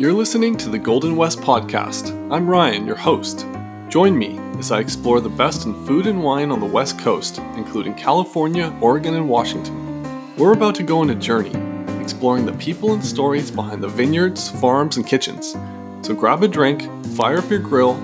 [0.00, 2.08] You're listening to the Golden West Podcast.
[2.32, 3.46] I'm Ryan, your host.
[3.90, 7.36] Join me as I explore the best in food and wine on the West Coast,
[7.54, 10.02] including California, Oregon, and Washington.
[10.38, 11.52] We're about to go on a journey,
[12.00, 15.54] exploring the people and stories behind the vineyards, farms, and kitchens.
[16.00, 18.00] So grab a drink, fire up your grill,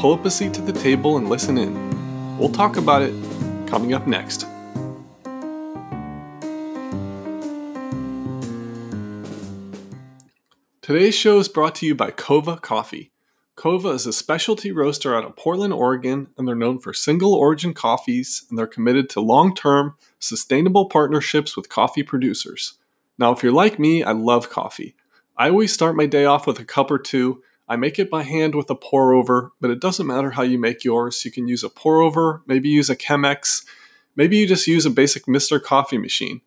[0.00, 2.36] pull up a seat to the table, and listen in.
[2.36, 3.14] We'll talk about it
[3.68, 4.47] coming up next.
[10.88, 13.12] Today's show is brought to you by Coava Coffee.
[13.56, 17.74] Coava is a specialty roaster out of Portland, Oregon, and they're known for single origin
[17.74, 22.78] coffees and they're committed to long term, sustainable partnerships with coffee producers.
[23.18, 24.96] Now, if you're like me, I love coffee.
[25.36, 27.42] I always start my day off with a cup or two.
[27.68, 30.58] I make it by hand with a pour over, but it doesn't matter how you
[30.58, 31.22] make yours.
[31.22, 33.62] You can use a pour over, maybe use a Chemex,
[34.16, 35.62] maybe you just use a basic Mr.
[35.62, 36.40] Coffee machine.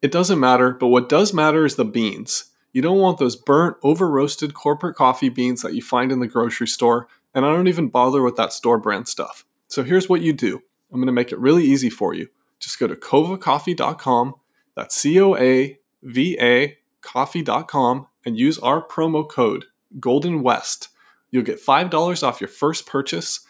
[0.00, 2.51] It doesn't matter, but what does matter is the beans.
[2.72, 6.26] You don't want those burnt, over roasted corporate coffee beans that you find in the
[6.26, 9.44] grocery store, and I don't even bother with that store brand stuff.
[9.68, 12.28] So here's what you do I'm going to make it really easy for you.
[12.58, 14.34] Just go to coavacoffee.com,
[14.74, 19.66] that's C O A V A coffee.com, and use our promo code
[20.00, 20.88] Golden West.
[21.30, 23.40] You'll get $5 off your first purchase.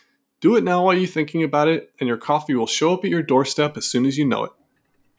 [0.41, 3.11] Do it now while you're thinking about it, and your coffee will show up at
[3.11, 4.53] your doorstep as soon as you know it.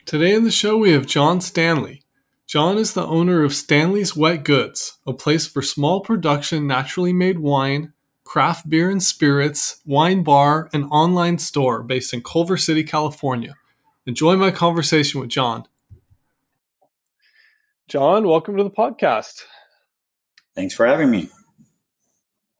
[0.04, 2.02] Today in the show, we have John Stanley.
[2.46, 7.38] John is the owner of Stanley's Wet Goods, a place for small production, naturally made
[7.38, 13.54] wine, craft beer and spirits, wine bar, and online store based in Culver City, California.
[14.06, 15.66] Enjoy my conversation with John.
[17.88, 19.44] John, welcome to the podcast.
[20.54, 21.30] Thanks for having me.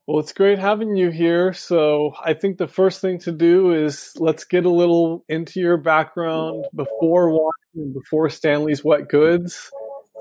[0.06, 1.54] Well, it's great having you here.
[1.54, 5.78] So, I think the first thing to do is let's get a little into your
[5.78, 9.70] background before wine before Stanley's Wet Goods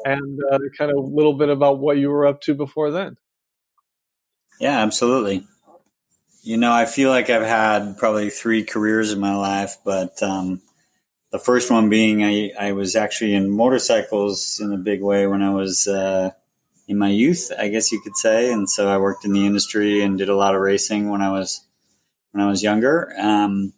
[0.05, 3.17] and uh, kind of a little bit about what you were up to before then.
[4.59, 5.45] Yeah, absolutely.
[6.41, 10.61] You know, I feel like I've had probably three careers in my life, but um,
[11.31, 15.41] the first one being I, I was actually in motorcycles in a big way when
[15.41, 16.31] I was uh,
[16.87, 18.51] in my youth, I guess you could say.
[18.51, 21.31] And so I worked in the industry and did a lot of racing when I
[21.31, 21.65] was
[22.31, 23.13] when I was younger.
[23.17, 23.73] Um,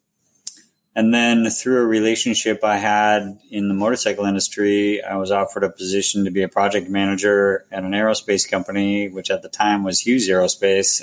[0.95, 5.69] and then through a relationship I had in the motorcycle industry, I was offered a
[5.69, 9.99] position to be a project manager at an aerospace company, which at the time was
[9.99, 11.01] Hughes Aerospace.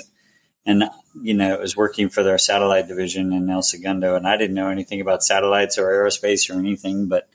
[0.65, 0.85] And,
[1.21, 4.15] you know, it was working for their satellite division in El Segundo.
[4.15, 7.29] And I didn't know anything about satellites or aerospace or anything, but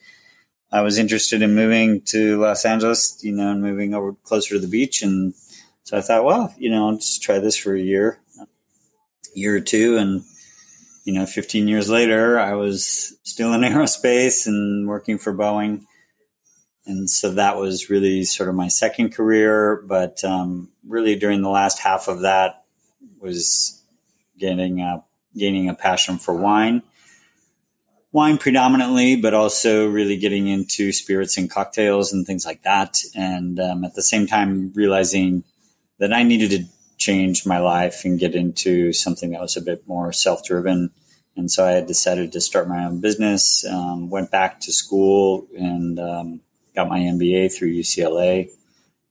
[0.71, 4.61] I was interested in moving to Los Angeles, you know, and moving over closer to
[4.61, 5.03] the beach.
[5.03, 5.35] And
[5.85, 8.21] so I thought, well, you know, I'll just try this for a year,
[9.35, 9.97] year or two.
[9.97, 10.23] And,
[11.05, 15.85] you know, 15 years later, I was still in aerospace and working for Boeing.
[16.85, 19.83] And so that was really sort of my second career.
[19.87, 22.65] But um, really, during the last half of that,
[23.21, 23.83] was
[24.39, 25.05] getting a,
[25.37, 26.83] gaining a passion for wine.
[28.11, 32.99] Wine predominantly, but also really getting into spirits and cocktails and things like that.
[33.15, 35.45] And um, at the same time, realizing
[35.99, 36.65] that I needed to
[36.97, 40.91] change my life and get into something that was a bit more self driven.
[41.37, 45.47] And so I had decided to start my own business, um, went back to school
[45.57, 46.41] and um,
[46.75, 48.51] got my MBA through UCLA.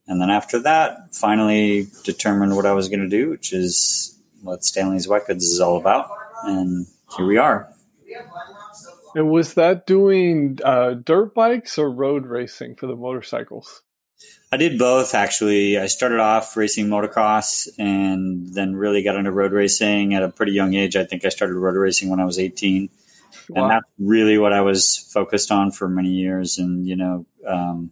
[0.07, 4.63] And then after that, finally determined what I was going to do, which is what
[4.63, 6.09] Stanley's Wet Goods is all about.
[6.43, 7.69] And here we are.
[9.15, 13.81] And was that doing uh, dirt bikes or road racing for the motorcycles?
[14.51, 15.77] I did both actually.
[15.77, 20.53] I started off racing motocross and then really got into road racing at a pretty
[20.53, 20.95] young age.
[20.95, 22.89] I think I started road racing when I was 18.
[23.49, 23.63] Wow.
[23.63, 26.57] And that's really what I was focused on for many years.
[26.57, 27.91] And, you know, um,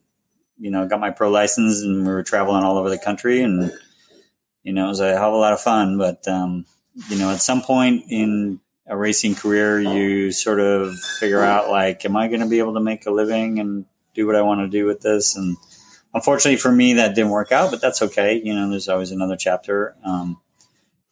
[0.57, 3.71] you know, got my pro license and we were traveling all over the country and,
[4.63, 5.97] you know, it was a hell of a lot of fun.
[5.97, 6.65] But, um,
[7.09, 12.05] you know, at some point in a racing career, you sort of figure out like,
[12.05, 14.61] am I going to be able to make a living and do what I want
[14.61, 15.35] to do with this?
[15.35, 15.57] And,
[16.15, 18.41] unfortunately for me, that didn't work out, but that's okay.
[18.43, 19.95] You know, there's always another chapter.
[20.03, 20.41] Um,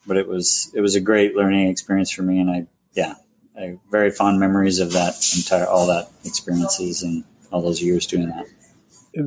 [0.07, 3.15] but it was it was a great learning experience for me, and I yeah,
[3.57, 8.27] I very fond memories of that entire all that experiences and all those years doing
[8.27, 8.45] that.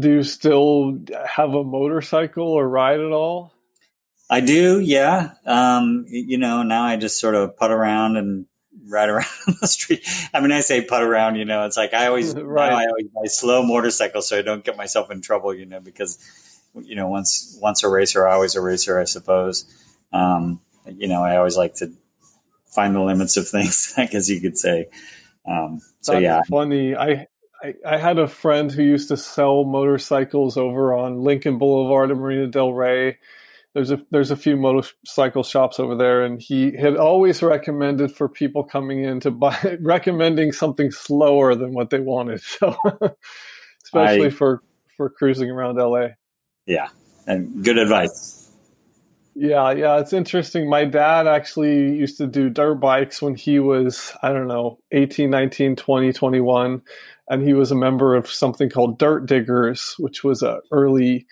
[0.00, 3.54] Do you still have a motorcycle or ride at all?
[4.28, 5.30] I do, yeah.
[5.44, 8.46] Um, you know, now I just sort of put around and
[8.88, 9.26] ride around
[9.60, 10.06] the street.
[10.34, 12.72] I mean, I say put around, you know, it's like I always, right.
[12.72, 16.18] I always buy slow motorcycles so I don't get myself in trouble, you know, because,
[16.82, 19.64] you know, once, once a racer, always a racer, I suppose.
[20.12, 21.92] Um, you know, I always like to
[22.66, 24.88] find the limits of things, I guess you could say.
[25.48, 26.94] Um, so That's yeah, funny.
[26.94, 27.26] I,
[27.62, 32.18] I, I, had a friend who used to sell motorcycles over on Lincoln Boulevard in
[32.18, 33.18] Marina Del Rey.
[33.76, 38.26] There's a there's a few motorcycle shops over there, and he had always recommended for
[38.26, 42.40] people coming in to buy recommending something slower than what they wanted.
[42.58, 42.74] So,
[43.84, 44.62] especially I, for
[44.96, 46.06] for cruising around LA.
[46.64, 46.88] Yeah,
[47.26, 48.50] and good advice.
[49.34, 50.70] Yeah, yeah, it's interesting.
[50.70, 55.28] My dad actually used to do dirt bikes when he was, I don't know, 18,
[55.28, 56.80] 19, 20, 21.
[57.28, 61.26] And he was a member of something called Dirt Diggers, which was a early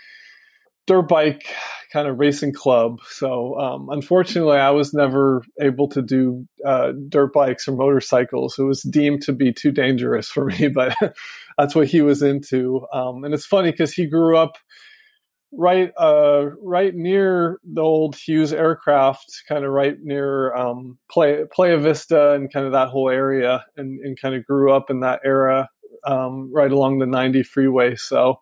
[0.87, 1.47] dirt bike
[1.93, 2.99] kind of racing club.
[3.09, 8.59] So, um, unfortunately, I was never able to do uh, dirt bikes or motorcycles.
[8.59, 10.97] It was deemed to be too dangerous for me, but
[11.57, 12.87] that's what he was into.
[12.93, 14.57] Um, and it's funny because he grew up
[15.57, 21.79] right uh, right near the old Hughes aircraft, kind of right near um, Play, Playa
[21.79, 25.21] Vista and kind of that whole area, and, and kind of grew up in that
[25.25, 25.69] era,
[26.05, 27.95] um, right along the 90 freeway.
[27.95, 28.41] So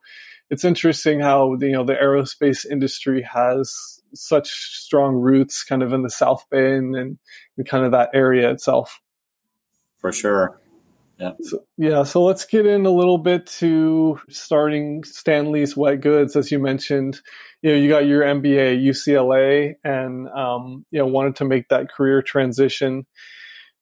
[0.53, 6.03] it's interesting how you know the aerospace industry has such strong roots, kind of in
[6.03, 7.19] the South Bay and, and,
[7.57, 9.01] and kind of that area itself.
[9.99, 10.61] For sure.
[11.19, 11.33] Yeah.
[11.41, 12.03] So, yeah.
[12.03, 17.23] So let's get in a little bit to starting Stanley's Wet Goods, as you mentioned.
[17.63, 21.91] You know, you got your MBA UCLA, and um, you know wanted to make that
[21.91, 23.07] career transition.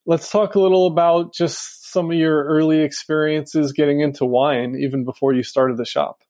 [0.05, 5.03] Let's talk a little about just some of your early experiences getting into wine, even
[5.03, 6.21] before you started the shop.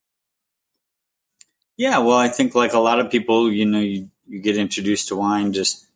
[1.82, 5.08] Yeah, well, I think like a lot of people, you know, you, you get introduced
[5.08, 5.88] to wine just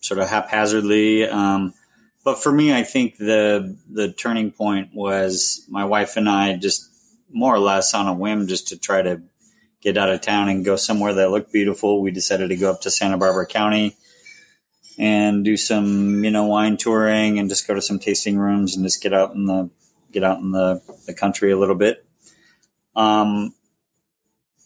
[0.00, 1.28] sort of haphazardly.
[1.28, 1.74] Um,
[2.24, 6.90] but for me, I think the the turning point was my wife and I just
[7.32, 9.22] more or less on a whim, just to try to
[9.80, 12.02] get out of town and go somewhere that looked beautiful.
[12.02, 13.96] We decided to go up to Santa Barbara County
[14.98, 18.84] and do some, you know, wine touring and just go to some tasting rooms and
[18.84, 19.70] just get out in the
[20.10, 22.04] get out in the, the country a little bit.
[22.96, 23.54] Um,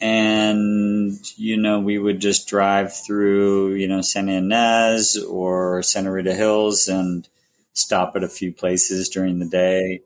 [0.02, 6.34] and you know we would just drive through you know Santa Ynez or Santa Rita
[6.34, 7.28] Hills and
[7.72, 10.02] stop at a few places during the day.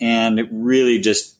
[0.00, 1.36] And it really just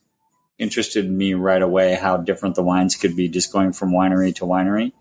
[0.59, 4.45] interested me right away how different the wines could be just going from winery to
[4.45, 4.93] winery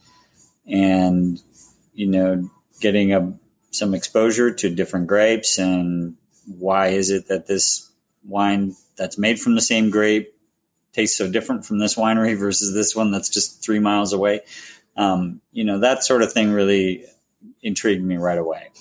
[0.67, 1.41] and,
[1.93, 2.49] you know,
[2.79, 3.33] getting a,
[3.71, 6.15] some exposure to different grapes and
[6.45, 7.91] why is it that this
[8.23, 10.36] wine that's made from the same grape
[10.97, 14.41] tastes so different from this winery versus this one that's just three miles away.
[14.95, 17.05] Um, you know, that sort of thing really
[17.61, 18.71] intrigued me right away.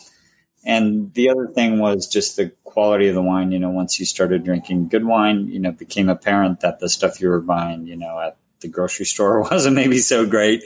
[0.65, 3.53] And the other thing was just the quality of the wine.
[3.53, 6.89] You know, once you started drinking good wine, you know, it became apparent that the
[6.89, 10.65] stuff you were buying, you know, at the grocery store wasn't maybe so great.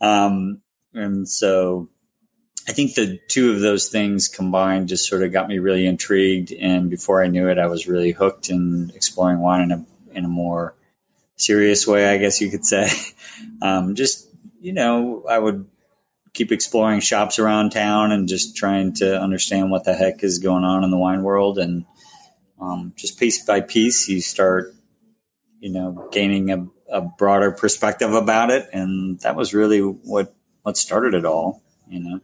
[0.00, 0.60] Um,
[0.92, 1.88] and so
[2.68, 6.52] I think the two of those things combined just sort of got me really intrigued.
[6.52, 9.86] And before I knew it, I was really hooked in exploring wine in a,
[10.18, 10.74] in a more
[11.40, 12.88] serious way, I guess you could say.
[13.62, 14.28] Um, just,
[14.60, 15.66] you know, I would
[16.32, 20.64] keep exploring shops around town and just trying to understand what the heck is going
[20.64, 21.58] on in the wine world.
[21.58, 21.84] And
[22.60, 24.74] um, just piece by piece, you start,
[25.58, 28.68] you know, gaining a, a, broader perspective about it.
[28.72, 32.20] And that was really what, what started it all, you know?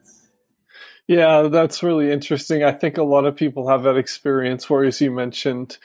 [1.07, 2.65] Yeah, that's really interesting.
[2.65, 5.79] I think a lot of people have that experience where, as you mentioned,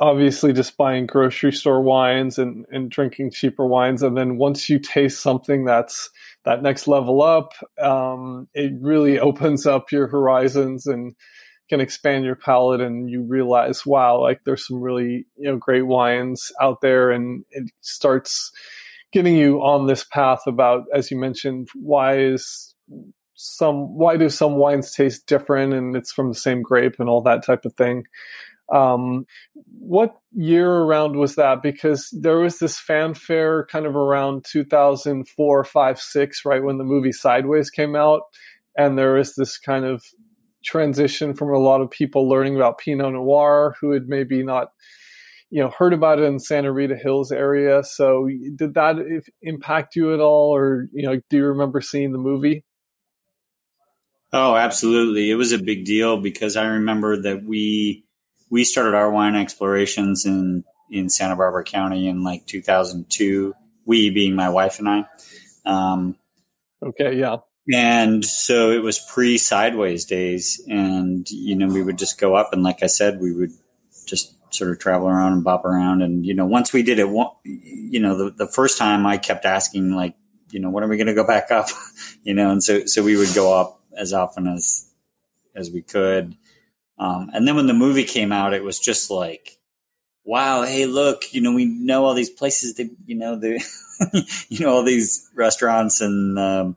[0.00, 4.02] obviously just buying grocery store wines and, and drinking cheaper wines.
[4.02, 6.10] And then once you taste something that's
[6.44, 11.14] that next level up, um, it really opens up your horizons and
[11.68, 12.80] can expand your palate.
[12.80, 17.10] And you realize, wow, like there's some really, you know, great wines out there.
[17.10, 18.52] And it starts
[19.12, 22.74] getting you on this path about, as you mentioned, why is
[23.36, 27.22] some, why do some wines taste different and it's from the same grape and all
[27.22, 28.04] that type of thing.
[28.72, 29.26] Um,
[29.78, 31.62] what year around was that?
[31.62, 37.12] Because there was this fanfare kind of around 2004, 5, 6, right when the movie
[37.12, 38.22] Sideways came out.
[38.76, 40.02] And there was this kind of
[40.64, 44.68] transition from a lot of people learning about Pinot Noir who had maybe not
[45.50, 47.84] you know heard about it in Santa Rita Hills area.
[47.84, 48.96] So did that
[49.42, 52.64] impact you at all, or you know, do you remember seeing the movie?
[54.32, 55.30] Oh, absolutely!
[55.30, 58.04] It was a big deal because I remember that we
[58.50, 63.54] we started our wine explorations in in Santa Barbara County in like 2002.
[63.86, 65.04] We being my wife and I.
[65.66, 66.16] Um,
[66.82, 67.38] okay, yeah.
[67.72, 72.52] And so it was pre sideways days, and you know we would just go up,
[72.52, 73.52] and like I said, we would
[74.06, 77.08] just sort of travel around and bop around, and you know once we did it,
[77.44, 80.14] you know the the first time I kept asking like,
[80.50, 81.68] you know, when are we going to go back up,
[82.22, 84.90] you know, and so so we would go up as often as
[85.56, 86.36] as we could
[86.98, 89.58] um, and then when the movie came out, it was just like
[90.24, 93.62] wow, hey, look, you know, we know all these places that, you know, the,
[94.48, 96.76] you know, all these restaurants and, um,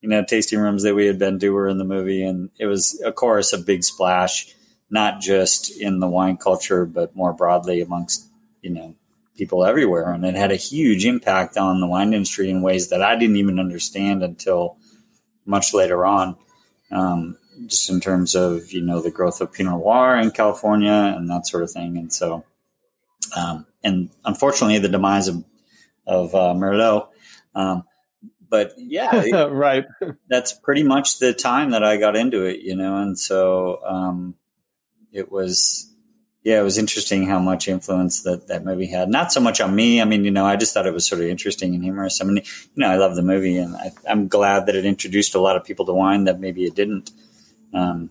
[0.00, 2.24] you know, tasting rooms that we had been to were in the movie.
[2.24, 4.54] And it was, of course, a big splash,
[4.90, 8.26] not just in the wine culture, but more broadly amongst,
[8.62, 8.94] you know,
[9.36, 10.12] people everywhere.
[10.12, 13.36] And it had a huge impact on the wine industry in ways that I didn't
[13.36, 14.76] even understand until
[15.46, 16.36] much later on.
[16.90, 21.28] Um, just in terms of, you know, the growth of Pinot Noir in California and
[21.28, 21.96] that sort of thing.
[21.96, 22.44] And so,
[23.36, 25.44] um, and unfortunately, the demise of
[26.06, 27.08] of uh, Merlot.
[27.54, 27.84] Um,
[28.48, 29.84] but yeah, right.
[30.28, 34.34] That's pretty much the time that I got into it, you know, and so um,
[35.12, 35.92] it was,
[36.42, 39.10] yeah, it was interesting how much influence that that movie had.
[39.10, 40.00] Not so much on me.
[40.00, 42.22] I mean, you know, I just thought it was sort of interesting and humorous.
[42.22, 42.42] I mean, you
[42.76, 45.64] know, I love the movie, and I, am glad that it introduced a lot of
[45.64, 47.10] people to wine that maybe it didn't,
[47.74, 48.10] um,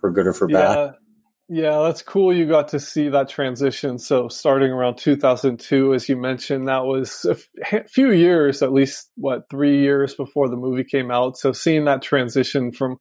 [0.00, 0.76] for good or for bad.
[0.76, 0.90] Yeah.
[1.50, 2.30] Yeah, that's cool.
[2.30, 3.98] You got to see that transition.
[3.98, 9.48] So, starting around 2002, as you mentioned, that was a few years, at least, what,
[9.48, 11.38] three years before the movie came out.
[11.38, 12.98] So, seeing that transition from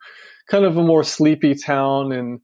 [0.50, 2.40] kind of a more sleepy town in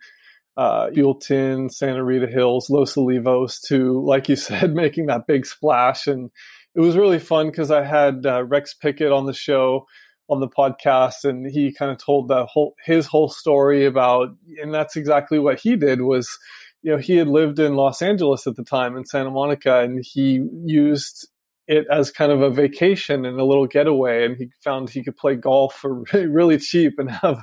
[0.58, 6.06] uh, Buellton, Santa Rita Hills, Los Olivos to, like you said, making that big splash.
[6.08, 6.30] And
[6.76, 9.86] it was really fun because I had uh, Rex Pickett on the show
[10.30, 14.30] on the podcast and he kind of told the whole his whole story about
[14.62, 16.38] and that's exactly what he did was
[16.82, 20.04] you know he had lived in Los Angeles at the time in Santa Monica and
[20.04, 21.28] he used
[21.68, 25.18] it as kind of a vacation and a little getaway and he found he could
[25.18, 27.42] play golf for really, really cheap and have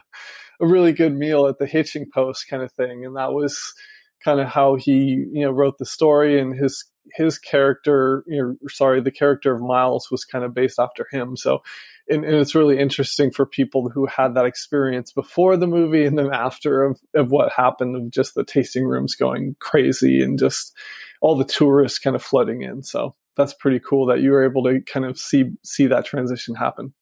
[0.60, 3.74] a really good meal at the hitching post kind of thing and that was
[4.24, 6.84] kind of how he you know wrote the story and his
[7.14, 11.36] his character you know sorry the character of Miles was kind of based after him.
[11.36, 11.62] So
[12.08, 16.18] and, and, it's really interesting for people who had that experience before the movie and
[16.18, 20.74] then after of, of what happened of just the tasting rooms going crazy and just
[21.20, 22.82] all the tourists kind of flooding in.
[22.82, 26.54] So that's pretty cool that you were able to kind of see see that transition
[26.54, 26.92] happen.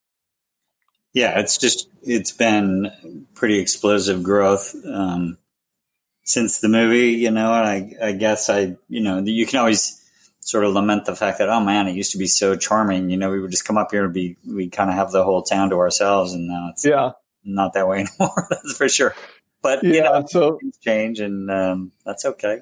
[1.12, 5.38] Yeah, it's just it's been pretty explosive growth um,
[6.24, 7.52] since the movie, you know.
[7.52, 9.97] And I, I guess I, you know, you can always
[10.48, 13.10] sort of lament the fact that oh man, it used to be so charming.
[13.10, 15.22] You know, we would just come up here and be we kind of have the
[15.22, 17.12] whole town to ourselves, and now it's yeah
[17.44, 18.46] not that way anymore.
[18.48, 19.14] that's for sure.
[19.60, 22.60] But yeah, you know, so things change, and um, that's okay.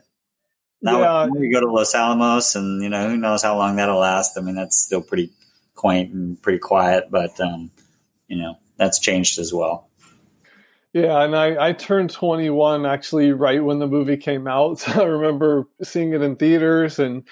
[0.83, 1.27] Now yeah.
[1.27, 4.37] we go to Los Alamos, and you know who knows how long that'll last.
[4.37, 5.31] I mean, that's still pretty
[5.77, 7.71] quaint and pretty quiet, but um,
[8.27, 9.89] you know that's changed as well.
[10.93, 14.79] Yeah, and I, I turned 21 actually right when the movie came out.
[14.87, 17.23] So I remember seeing it in theaters and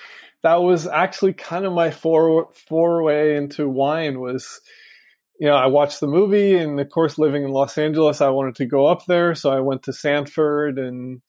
[0.44, 4.60] that was actually kind of my for foray into wine was
[5.40, 8.54] you know i watched the movie and of course living in los angeles i wanted
[8.54, 9.34] to go up there.
[9.34, 11.20] So i went to sanford and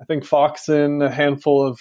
[0.00, 1.80] i think foxen a handful of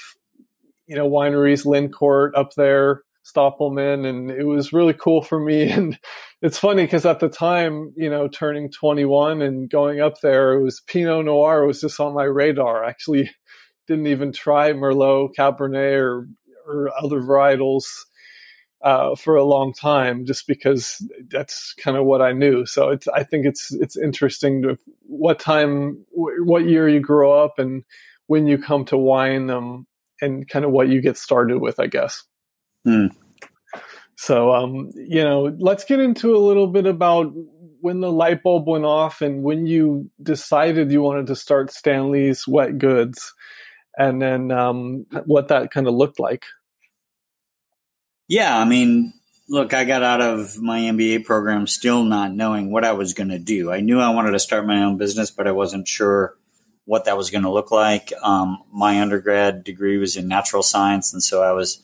[0.87, 4.07] you know wineries lincourt up there stolpman.
[4.07, 5.69] And it was really cool for me.
[5.77, 5.99] And
[6.41, 10.63] it's funny because at the time you know turning 21 and going up there it
[10.63, 12.85] was pinot noir was just on my radar.
[12.85, 13.29] I actually
[13.87, 16.27] didn't even try merlot cabernet or
[16.67, 17.85] or other varietals
[18.81, 22.65] uh, for a long time, just because that's kind of what I knew.
[22.65, 27.57] So it's I think it's it's interesting to what time, what year you grow up,
[27.57, 27.83] and
[28.27, 29.87] when you come to wine, um,
[30.21, 32.23] and kind of what you get started with, I guess.
[32.83, 33.07] Hmm.
[34.15, 37.31] So, um, you know, let's get into a little bit about
[37.81, 42.47] when the light bulb went off and when you decided you wanted to start Stanley's
[42.47, 43.33] Wet Goods,
[43.97, 46.45] and then um, what that kind of looked like.
[48.27, 49.13] Yeah, I mean,
[49.47, 53.29] look, I got out of my MBA program still not knowing what I was going
[53.29, 53.71] to do.
[53.71, 56.35] I knew I wanted to start my own business, but I wasn't sure
[56.85, 58.11] what that was going to look like.
[58.21, 61.81] Um, my undergrad degree was in natural science, and so I was,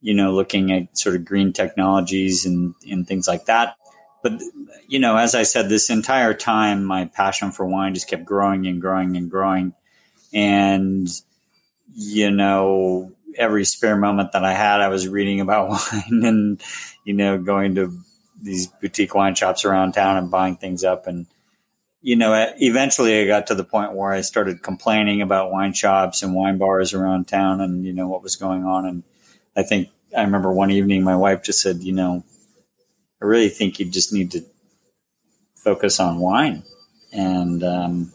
[0.00, 3.76] you know, looking at sort of green technologies and, and things like that.
[4.22, 4.40] But,
[4.86, 8.66] you know, as I said, this entire time, my passion for wine just kept growing
[8.66, 9.74] and growing and growing.
[10.32, 11.08] And,
[11.94, 16.62] you know, every spare moment that I had, I was reading about wine and,
[17.04, 17.96] you know, going to
[18.42, 21.06] these boutique wine shops around town and buying things up.
[21.06, 21.26] And,
[22.02, 26.22] you know, eventually I got to the point where I started complaining about wine shops
[26.22, 28.86] and wine bars around town and, you know, what was going on.
[28.86, 29.02] And
[29.56, 32.24] I think I remember one evening my wife just said, you know,
[33.22, 34.42] I really think you just need to
[35.56, 36.62] focus on wine
[37.12, 38.12] and, um,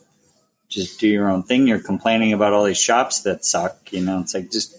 [0.69, 1.67] just do your own thing.
[1.67, 4.77] You're complaining about all these shops that suck, you know, it's like just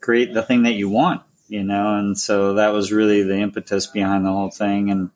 [0.00, 1.96] create the thing that you want, you know?
[1.96, 4.90] And so that was really the impetus behind the whole thing.
[4.90, 5.10] And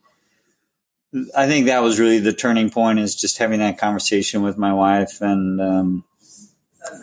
[1.36, 4.72] I think that was really the turning point is just having that conversation with my
[4.72, 6.04] wife and um,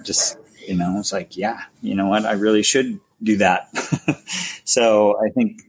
[0.04, 0.38] just
[0.70, 3.76] you know, it's like, yeah, you know what, I really should do that.
[4.64, 5.64] so I think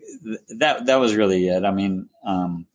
[0.59, 1.65] that that was really it.
[1.65, 2.67] I mean, um,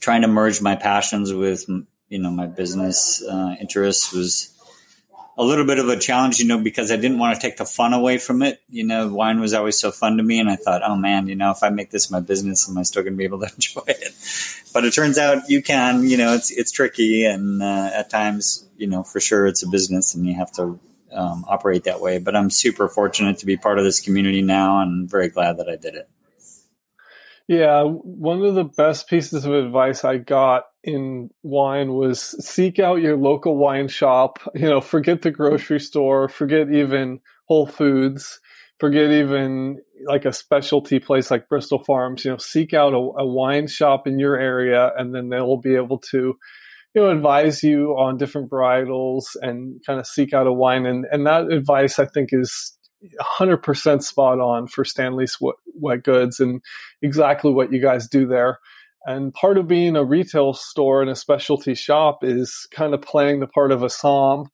[0.00, 1.68] trying to merge my passions with
[2.08, 4.57] you know my business uh, interests was
[5.38, 7.64] a little bit of a challenge, you know, because I didn't want to take the
[7.64, 8.60] fun away from it.
[8.68, 11.36] You know, wine was always so fun to me, and I thought, oh man, you
[11.36, 13.46] know, if I make this my business, am I still going to be able to
[13.54, 14.14] enjoy it?
[14.74, 16.02] But it turns out you can.
[16.02, 19.68] You know, it's it's tricky, and uh, at times, you know, for sure, it's a
[19.68, 20.80] business, and you have to
[21.12, 22.18] um, operate that way.
[22.18, 25.68] But I'm super fortunate to be part of this community now, and very glad that
[25.68, 26.10] I did it.
[27.46, 33.02] Yeah, one of the best pieces of advice I got in wine was seek out
[33.02, 34.38] your local wine shop.
[34.54, 38.40] You know, forget the grocery store, forget even Whole Foods,
[38.78, 42.24] forget even like a specialty place like Bristol Farms.
[42.24, 45.74] You know, seek out a, a wine shop in your area, and then they'll be
[45.74, 46.36] able to
[46.94, 51.04] you know advise you on different varietals and kind of seek out a wine and
[51.12, 52.78] and that advice i think is
[53.38, 56.60] 100% spot on for Stanley's wet, wet goods and
[57.02, 58.58] exactly what you guys do there.
[59.06, 63.40] And part of being a retail store and a specialty shop is kind of playing
[63.40, 64.48] the part of a som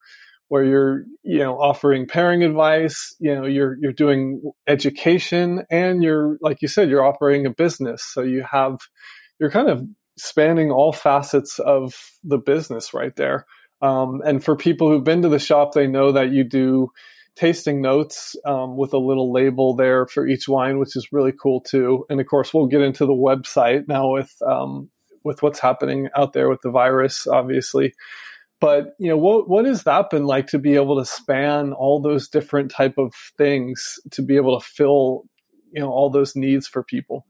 [0.48, 6.36] where you're, you know, offering pairing advice, you know, you're you're doing education and you're
[6.40, 8.04] like you said, you're operating a business.
[8.04, 8.78] So you have
[9.40, 9.86] you're kind of
[10.16, 13.46] spanning all facets of the business right there.
[13.82, 16.90] Um, and for people who've been to the shop, they know that you do
[17.36, 21.60] tasting notes um, with a little label there for each wine, which is really cool
[21.60, 22.04] too.
[22.08, 24.90] And of course, we'll get into the website now with um,
[25.24, 27.94] with what's happening out there with the virus, obviously.
[28.60, 32.00] But you know, what what has that been like to be able to span all
[32.00, 35.24] those different type of things to be able to fill
[35.72, 37.26] you know all those needs for people?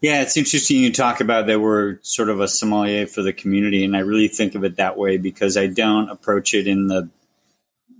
[0.00, 3.84] Yeah, it's interesting you talk about that we're sort of a sommelier for the community,
[3.84, 7.10] and I really think of it that way because I don't approach it in the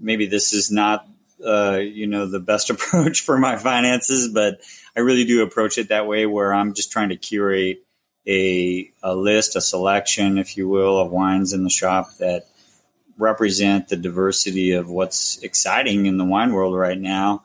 [0.00, 1.06] maybe this is not
[1.44, 4.60] uh, you know the best approach for my finances, but
[4.96, 7.84] I really do approach it that way, where I'm just trying to curate
[8.26, 12.46] a, a list, a selection, if you will, of wines in the shop that
[13.16, 17.42] represent the diversity of what's exciting in the wine world right now,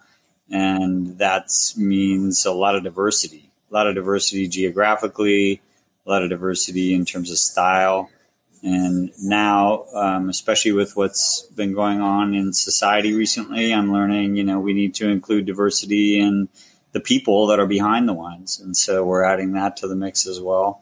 [0.50, 5.62] and that means a lot of diversity, a lot of diversity geographically,
[6.06, 8.10] a lot of diversity in terms of style.
[8.64, 14.46] And now, um, especially with what's been going on in society recently, I'm learning, you
[14.46, 16.48] know, we need to include diversity in
[16.94, 18.62] the people that are behind the wines.
[18.62, 20.82] And so we're adding that to the mix as well.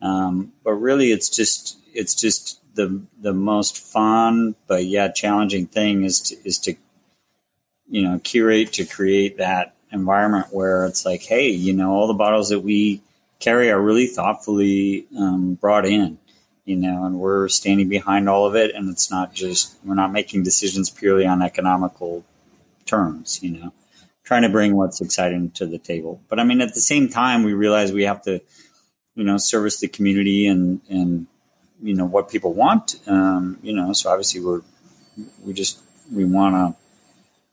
[0.00, 6.04] Um, but really, it's just, it's just the, the most fun, but yet challenging thing
[6.04, 6.76] is to, is to,
[7.90, 12.14] you know, curate to create that environment where it's like, hey, you know, all the
[12.14, 13.02] bottles that we
[13.38, 16.18] carry are really thoughtfully um, brought in
[16.68, 18.74] you know, and we're standing behind all of it.
[18.74, 22.26] And it's not just, we're not making decisions purely on economical
[22.84, 23.72] terms, you know,
[24.22, 26.20] trying to bring what's exciting to the table.
[26.28, 28.42] But I mean, at the same time, we realize we have to,
[29.14, 31.26] you know, service the community and, and,
[31.82, 34.60] you know, what people want, um, you know, so obviously we're,
[35.42, 35.80] we just,
[36.12, 36.78] we want to,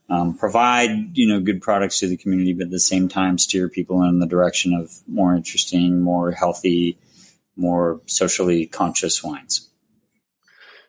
[0.07, 3.67] um, provide you know good products to the community, but at the same time steer
[3.67, 6.95] people in the direction of more interesting, more healthy,
[7.55, 9.69] more socially conscious wines.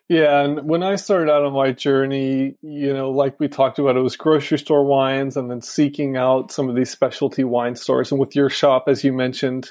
[0.09, 3.97] Yeah, and when I started out on my journey, you know, like we talked about,
[3.97, 8.09] it was grocery store wines and then seeking out some of these specialty wine stores.
[8.09, 9.69] And with your shop, as you mentioned,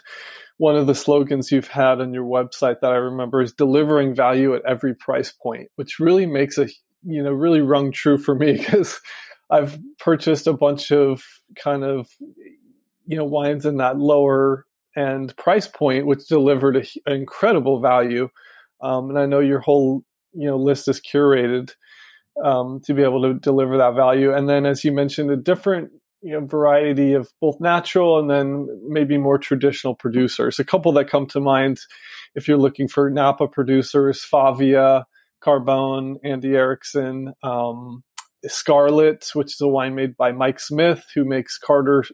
[0.58, 4.54] one of the slogans you've had on your website that I remember is delivering value
[4.54, 6.68] at every price point, which really makes a,
[7.02, 9.00] you know, really rung true for me because
[9.50, 11.22] I've purchased a bunch of
[11.54, 12.08] kind of,
[13.06, 18.28] you know, wines in that lower and price point, which delivered an incredible value.
[18.80, 21.74] Um, and I know your whole you know list is curated
[22.42, 24.34] um, to be able to deliver that value.
[24.34, 25.90] And then, as you mentioned, a different
[26.22, 30.58] you know, variety of both natural and then maybe more traditional producers.
[30.58, 31.78] A couple that come to mind
[32.34, 35.04] if you're looking for Napa producers: Favia,
[35.42, 37.34] Carbone, Andy Erickson.
[37.42, 38.02] Um,
[38.48, 42.04] Scarlet, which is a wine made by Mike Smith, who makes Carter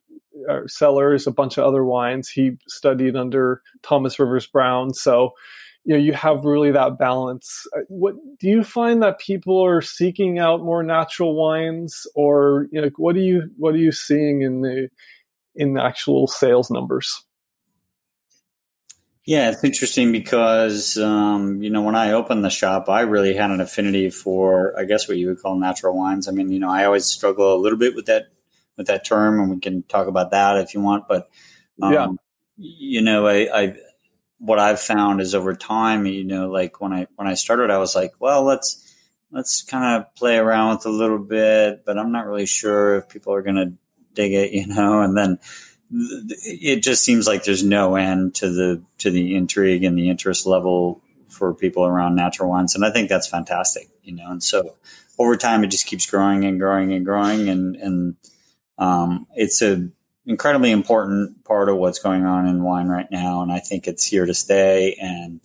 [0.67, 2.29] cellars, a bunch of other wines.
[2.29, 5.33] He studied under Thomas Rivers Brown, so
[5.85, 7.67] you know you have really that balance.
[7.77, 12.81] Uh, what do you find that people are seeking out more natural wines, or you
[12.81, 14.89] know what are you what are you seeing in the
[15.55, 17.25] in the actual sales numbers?
[19.25, 23.51] Yeah, it's interesting because um, you know when I opened the shop, I really had
[23.51, 26.27] an affinity for I guess what you would call natural wines.
[26.27, 28.29] I mean, you know, I always struggle a little bit with that
[28.77, 31.09] with that term, and we can talk about that if you want.
[31.09, 31.29] But
[31.81, 32.07] um, yeah,
[32.57, 33.77] you know, I, I
[34.39, 37.79] what I've found is over time, you know, like when I when I started, I
[37.79, 38.95] was like, well, let's
[39.31, 43.09] let's kind of play around with a little bit, but I'm not really sure if
[43.09, 43.73] people are going to
[44.15, 45.39] dig it, you know, and then
[45.93, 50.47] it just seems like there's no end to the to the intrigue and the interest
[50.47, 54.77] level for people around natural wines and I think that's fantastic you know and so
[55.19, 58.17] over time it just keeps growing and growing and growing and and
[58.79, 59.93] um, it's an
[60.27, 64.07] incredibly important part of what's going on in wine right now and I think it's
[64.07, 65.41] here to stay and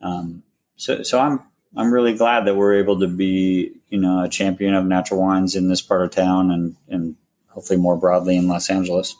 [0.00, 0.42] um,
[0.76, 1.40] so so I'm
[1.76, 5.56] I'm really glad that we're able to be you know a champion of natural wines
[5.56, 7.16] in this part of town and and
[7.48, 9.16] hopefully more broadly in Los Angeles.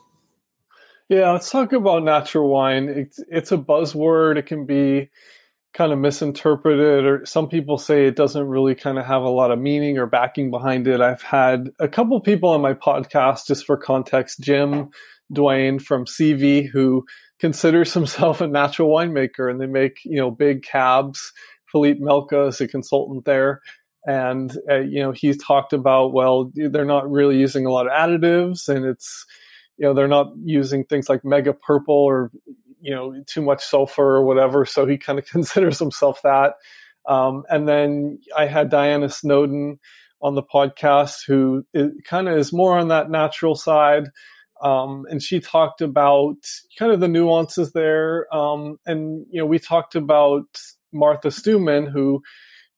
[1.09, 2.89] Yeah, let's talk about natural wine.
[2.89, 4.39] It's, it's a buzzword.
[4.39, 5.11] It can be
[5.75, 9.51] kind of misinterpreted, or some people say it doesn't really kind of have a lot
[9.51, 11.01] of meaning or backing behind it.
[11.01, 14.91] I've had a couple people on my podcast, just for context, Jim
[15.33, 17.05] Duane from Seavey, who
[17.39, 21.33] considers himself a natural winemaker, and they make you know big cabs.
[21.71, 23.63] Philippe Melka is a consultant there,
[24.07, 27.93] and uh, you know he's talked about well, they're not really using a lot of
[27.93, 29.25] additives, and it's
[29.79, 32.31] you know they're not using things like mega purple or
[32.83, 36.55] you know too much sulfur or whatever so he kind of considers himself that.
[37.09, 39.81] Um, and then i had diana snowden
[40.21, 41.65] on the podcast who
[42.05, 44.05] kind of is more on that natural side
[44.63, 46.37] um, and she talked about
[46.79, 50.47] kind of the nuances there um, and you know we talked about
[50.93, 52.23] martha stoumen who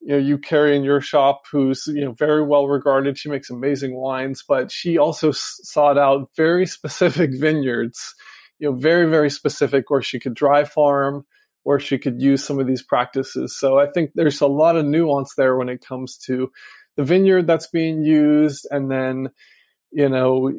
[0.01, 3.17] you know you carry in your shop who's you know very well regarded.
[3.17, 8.15] She makes amazing wines but she also sought out very specific vineyards
[8.59, 11.25] you know very very specific where she could dry farm
[11.63, 14.85] where she could use some of these practices so i think there's a lot of
[14.85, 16.51] nuance there when it comes to
[16.95, 19.29] the vineyard that's being used and then
[19.91, 20.51] you know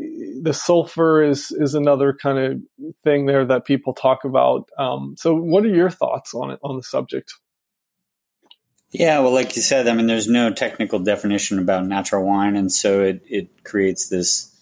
[0.42, 5.34] the sulfur is is another kind of thing there that people talk about um, so
[5.34, 7.34] what are your thoughts on it on the subject
[8.90, 12.72] yeah, well, like you said, I mean, there's no technical definition about natural wine, and
[12.72, 14.52] so it it creates this.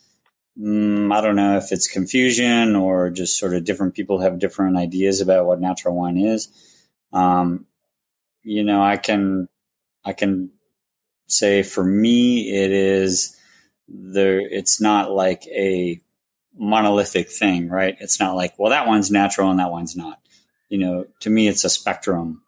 [0.61, 4.77] Mm, I don't know if it's confusion or just sort of different people have different
[4.77, 6.49] ideas about what natural wine is.
[7.13, 7.67] Um,
[8.43, 9.49] you know, I can
[10.05, 10.51] I can
[11.27, 13.37] say for me, it is
[13.89, 14.41] there.
[14.41, 16.01] It's not like a
[16.57, 17.97] monolithic thing, right?
[18.01, 20.21] It's not like, well, that one's natural and that one's not.
[20.69, 22.43] You know, to me, it's a spectrum.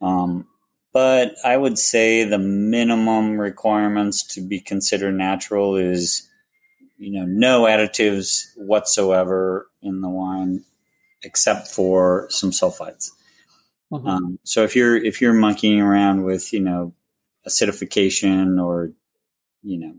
[0.00, 0.46] Um,
[0.92, 6.28] but I would say the minimum requirements to be considered natural is,
[7.02, 10.64] you know, no additives whatsoever in the wine,
[11.24, 13.10] except for some sulfites.
[13.92, 14.06] Mm-hmm.
[14.06, 16.94] Um, so if you're if you're monkeying around with you know
[17.46, 18.92] acidification or
[19.62, 19.94] you know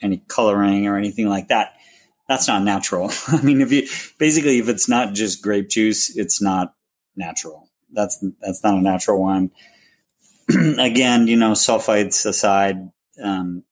[0.00, 1.74] any coloring or anything like that,
[2.26, 3.12] that's not natural.
[3.28, 3.86] I mean, if you
[4.18, 6.74] basically if it's not just grape juice, it's not
[7.16, 7.68] natural.
[7.92, 9.50] That's that's not a natural wine.
[10.78, 12.90] again, you know, sulfites aside,
[13.22, 13.62] um,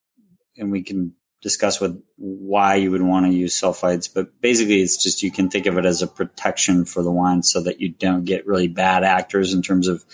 [0.55, 5.01] and we can discuss with why you would want to use sulfites, but basically it's
[5.01, 7.89] just you can think of it as a protection for the wine so that you
[7.89, 10.05] don't get really bad actors in terms of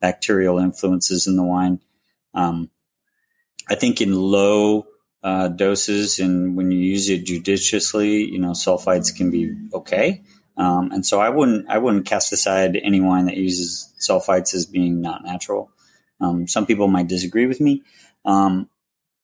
[0.00, 1.80] bacterial influences in the wine.
[2.32, 2.70] Um,
[3.68, 4.86] I think in low
[5.22, 10.22] uh, doses and when you use it judiciously, you know, sulfites can be okay.
[10.56, 14.66] Um, and so I wouldn't I wouldn't cast aside any wine that uses sulfites as
[14.66, 15.70] being not natural.
[16.20, 17.82] Um, some people might disagree with me.
[18.24, 18.68] Um,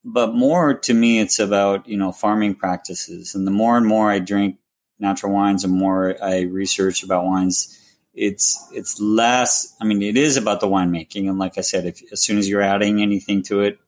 [0.09, 3.35] but more to me, it's about, you know, farming practices.
[3.35, 4.57] And the more and more I drink
[5.01, 7.77] natural wines and more I research about wines,
[8.15, 11.29] it's, it's less, I mean, it is about the winemaking.
[11.29, 13.81] And like I said, if, as soon as you're adding anything to it,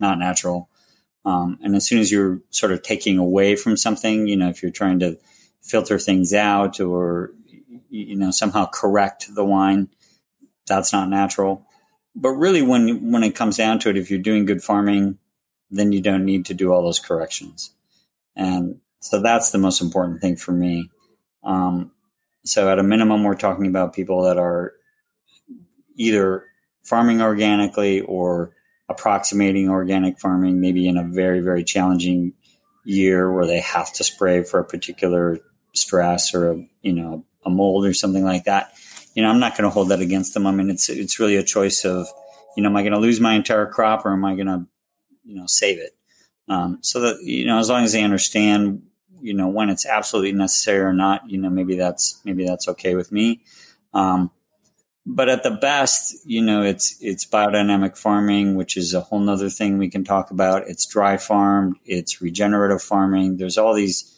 [0.00, 0.70] not natural.
[1.26, 4.62] Um, and as soon as you're sort of taking away from something, you know, if
[4.62, 5.18] you're trying to
[5.60, 7.32] filter things out or,
[7.90, 9.90] you know, somehow correct the wine,
[10.66, 11.66] that's not natural
[12.18, 15.18] but really when when it comes down to it if you're doing good farming
[15.70, 17.72] then you don't need to do all those corrections.
[18.34, 20.90] And so that's the most important thing for me.
[21.42, 21.92] Um,
[22.44, 24.72] so at a minimum we're talking about people that are
[25.96, 26.44] either
[26.82, 28.52] farming organically or
[28.88, 32.32] approximating organic farming maybe in a very very challenging
[32.84, 35.40] year where they have to spray for a particular
[35.74, 38.72] stress or a you know a mold or something like that.
[39.14, 40.46] You know, I'm not going to hold that against them.
[40.46, 42.06] I mean, it's it's really a choice of,
[42.56, 44.66] you know, am I going to lose my entire crop or am I going to,
[45.26, 45.96] you know, save it?
[46.48, 48.82] Um, so that you know, as long as they understand,
[49.20, 52.94] you know, when it's absolutely necessary or not, you know, maybe that's maybe that's okay
[52.94, 53.42] with me.
[53.92, 54.30] Um,
[55.04, 59.48] but at the best, you know, it's it's biodynamic farming, which is a whole nother
[59.50, 60.68] thing we can talk about.
[60.68, 63.36] It's dry farmed, it's regenerative farming.
[63.36, 64.12] There's all these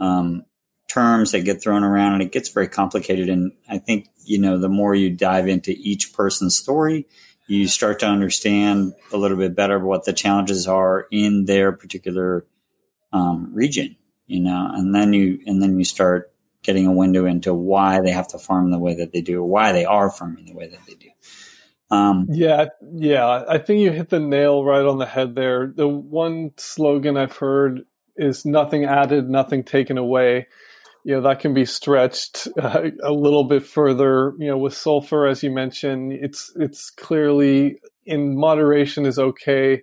[0.00, 0.44] um,
[0.92, 3.28] terms that get thrown around and it gets very complicated.
[3.28, 7.06] And I think, you know, the more you dive into each person's story,
[7.46, 12.46] you start to understand a little bit better what the challenges are in their particular
[13.12, 17.52] um, region, you know, and then you and then you start getting a window into
[17.52, 20.46] why they have to farm the way that they do, or why they are farming
[20.46, 21.08] the way that they do.
[21.90, 25.66] Um, yeah, yeah, I think you hit the nail right on the head there.
[25.66, 27.82] The one slogan I've heard
[28.16, 30.46] is "nothing added, nothing taken away."
[31.04, 34.34] You know that can be stretched uh, a little bit further.
[34.38, 39.82] You know, with sulfur, as you mentioned, it's it's clearly in moderation is okay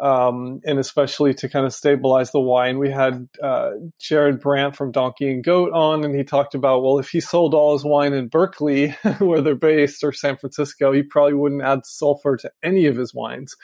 [0.00, 2.78] um, and especially to kind of stabilize the wine.
[2.78, 6.98] We had uh, Jared Brandt from Donkey and Goat on, and he talked about well,
[6.98, 11.02] if he sold all his wine in Berkeley, where they're based, or San Francisco, he
[11.02, 13.56] probably wouldn't add sulfur to any of his wines.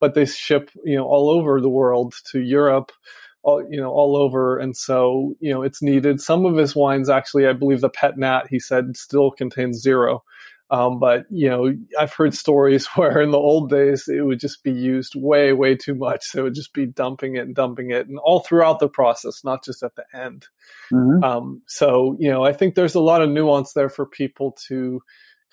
[0.00, 2.90] But they ship, you know, all over the world to Europe,
[3.44, 6.20] all you know, all over, and so you know, it's needed.
[6.20, 10.24] Some of his wines, actually, I believe the Pet Nat, he said, still contains zero.
[10.70, 14.64] Um, but you know, I've heard stories where in the old days it would just
[14.64, 16.24] be used way, way too much.
[16.24, 19.44] So it would just be dumping it and dumping it, and all throughout the process,
[19.44, 20.46] not just at the end.
[20.92, 21.22] Mm-hmm.
[21.22, 25.02] Um, so you know, I think there's a lot of nuance there for people to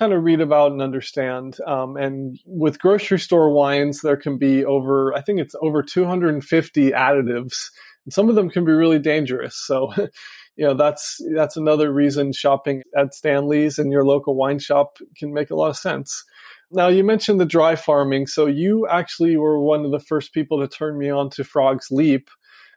[0.02, 1.58] kind of read about and understand.
[1.68, 6.90] Um, and with grocery store wines, there can be over, I think it's over 250
[6.90, 7.68] additives,
[8.06, 9.56] and some of them can be really dangerous.
[9.56, 9.94] So
[10.56, 15.34] you know that's that's another reason shopping at Stanley's and your local wine shop can
[15.34, 16.24] make a lot of sense.
[16.72, 20.62] Now you mentioned the dry farming, so you actually were one of the first people
[20.62, 22.28] to turn me on to Frog's Leap.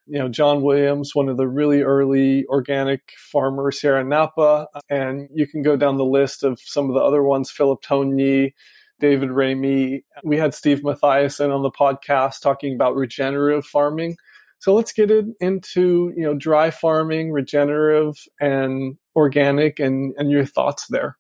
[0.07, 5.29] You know, John Williams, one of the really early organic farmers here in Napa, and
[5.33, 8.53] you can go down the list of some of the other ones, Philip Togni,
[9.01, 10.05] David Ramey.
[10.23, 14.17] We had Steve Matthiasson on the podcast talking about regenerative farming.
[14.59, 20.47] So let's get it into you know dry farming, regenerative, and organic, and and your
[20.47, 21.19] thoughts there.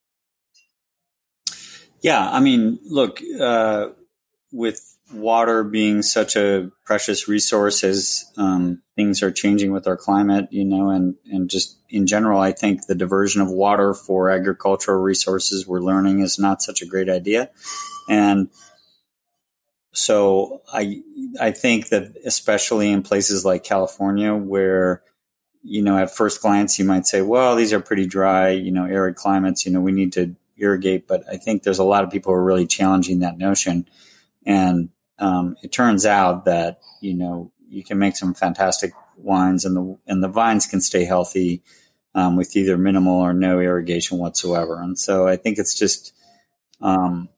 [2.00, 3.88] Yeah, I mean, look, uh,
[4.52, 10.48] with water being such a precious resource as um, things are changing with our climate,
[10.50, 15.00] you know, and and just in general, I think the diversion of water for agricultural
[15.00, 17.50] resources we're learning is not such a great idea,
[18.08, 18.48] and
[19.92, 21.02] so I
[21.40, 25.02] I think that especially in places like California where
[25.62, 28.84] you know at first glance you might say well these are pretty dry you know
[28.84, 31.06] arid climates you know we need to irrigate.
[31.06, 33.88] But I think there's a lot of people who are really challenging that notion.
[34.46, 39.76] And um, it turns out that you know you can make some fantastic wines and
[39.76, 41.62] the and the vines can stay healthy
[42.14, 46.14] um, with either minimal or no irrigation whatsoever and so I think it's just
[46.80, 47.28] um,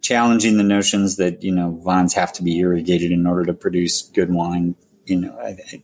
[0.00, 4.02] challenging the notions that you know vines have to be irrigated in order to produce
[4.02, 4.76] good wine.
[5.04, 5.82] You know, I, I,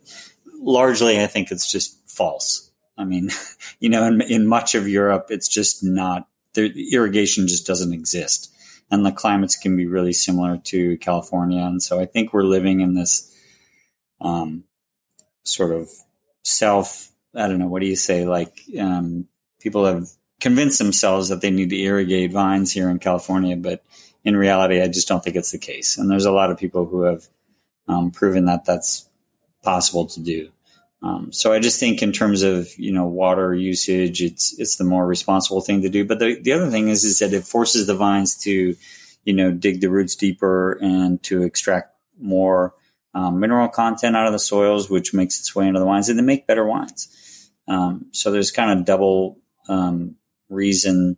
[0.60, 2.70] largely I think it's just false.
[2.96, 3.30] I mean,
[3.80, 8.52] you know, in, in much of Europe, it's just not the irrigation just doesn't exist,
[8.90, 11.62] and the climates can be really similar to California.
[11.62, 13.34] And so I think we're living in this
[14.20, 14.64] um,
[15.44, 15.90] sort of
[16.44, 17.10] self.
[17.34, 17.66] I don't know.
[17.66, 18.24] What do you say?
[18.24, 19.26] Like um,
[19.60, 20.08] people have
[20.40, 23.82] convinced themselves that they need to irrigate vines here in California, but
[24.24, 25.98] in reality, I just don't think it's the case.
[25.98, 27.28] And there's a lot of people who have
[27.88, 29.08] um, proven that that's
[29.62, 30.50] possible to do.
[31.06, 34.84] Um, so I just think in terms of you know water usage, it's it's the
[34.84, 36.04] more responsible thing to do.
[36.04, 38.74] But the, the other thing is is that it forces the vines to
[39.24, 42.74] you know dig the roots deeper and to extract more
[43.14, 46.18] um, mineral content out of the soils, which makes its way into the wines, and
[46.18, 47.50] they make better wines.
[47.68, 49.38] Um, so there's kind of double
[49.68, 50.16] um,
[50.48, 51.16] reason,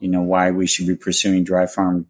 [0.00, 2.06] you know, why we should be pursuing dry farm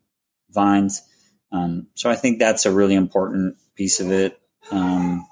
[0.51, 1.03] vines.
[1.51, 4.41] Um, so I think that's a really important piece of it.
[4.71, 5.28] Um,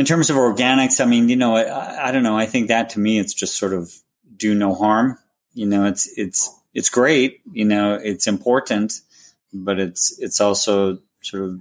[0.00, 2.36] in terms of organics, I mean, you know, I, I, don't know.
[2.36, 3.92] I think that to me, it's just sort of
[4.34, 5.18] do no harm.
[5.52, 7.42] You know, it's it's it's great.
[7.52, 8.98] You know, it's important,
[9.52, 11.60] but it's it's also sort of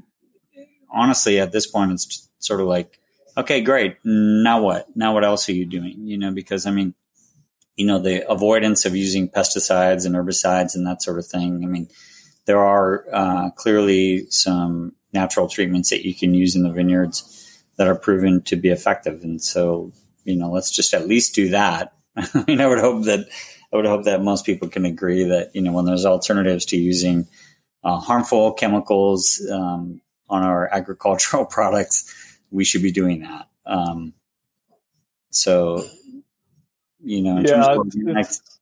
[0.90, 2.98] honestly at this point, it's sort of like,
[3.36, 3.98] okay, great.
[4.06, 4.88] Now what?
[4.96, 6.08] Now what else are you doing?
[6.08, 6.94] You know, because I mean,
[7.76, 11.62] you know, the avoidance of using pesticides and herbicides and that sort of thing.
[11.66, 11.90] I mean,
[12.46, 17.36] there are uh, clearly some natural treatments that you can use in the vineyards
[17.80, 19.24] that are proven to be effective.
[19.24, 19.94] And so,
[20.26, 21.94] you know, let's just at least do that.
[22.18, 23.26] I mean, I would hope that
[23.72, 26.78] I would hope that most people can agree that you know when there's alternatives to
[26.78, 27.28] using
[27.84, 32.14] uh, harmful chemicals um, on our agricultural products,
[32.52, 33.48] we should be doing that.
[33.66, 34.14] Um,
[35.30, 35.86] so
[37.02, 37.78] you know, yeah,
[38.20, 38.60] it's,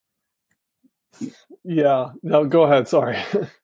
[1.63, 2.11] yeah.
[2.21, 2.87] No, go ahead.
[2.87, 3.17] Sorry.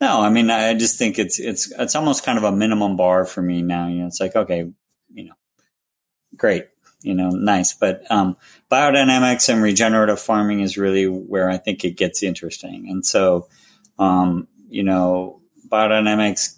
[0.00, 3.24] no, I mean, I just think it's it's it's almost kind of a minimum bar
[3.24, 3.88] for me now.
[3.88, 4.70] You know, it's like okay,
[5.12, 5.34] you know,
[6.36, 6.66] great,
[7.02, 8.36] you know, nice, but um,
[8.70, 13.48] biodynamics and regenerative farming is really where I think it gets interesting, and so.
[13.98, 16.54] Um, you know, biodynamics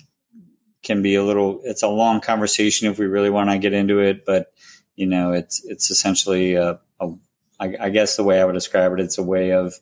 [0.83, 1.61] can be a little.
[1.65, 4.53] It's a long conversation if we really want to get into it, but
[4.97, 7.13] you know, it's it's essentially a, a
[7.61, 9.75] I, I guess the way I would describe it, it's a way of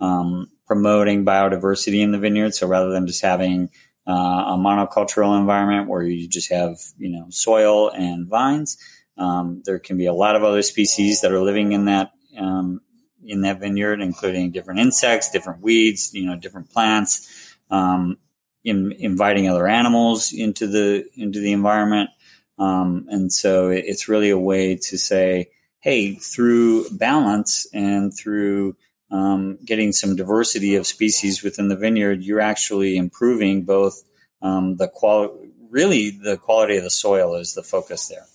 [0.00, 2.54] um, promoting biodiversity in the vineyard.
[2.54, 3.70] So rather than just having
[4.06, 8.78] uh, a monocultural environment where you just have you know soil and vines,
[9.16, 12.80] um, there can be a lot of other species that are living in that um,
[13.24, 18.16] in that vineyard, including different insects, different weeds, you know, different plants, um,
[18.64, 22.10] in, inviting other animals into the into the environment.
[22.58, 25.50] Um, and so it's really a way to say,
[25.80, 28.76] hey, through balance and through
[29.10, 34.02] um, getting some diversity of species within the vineyard, you're actually improving both
[34.42, 38.26] um, the quality, really the quality of the soil is the focus there.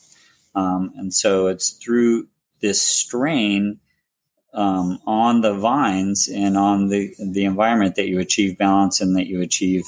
[0.55, 2.27] Um, and so it's through
[2.61, 3.79] this strain
[4.53, 9.27] um, on the vines and on the, the environment that you achieve balance and that
[9.27, 9.83] you achieve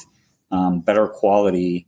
[0.50, 1.86] um, better quality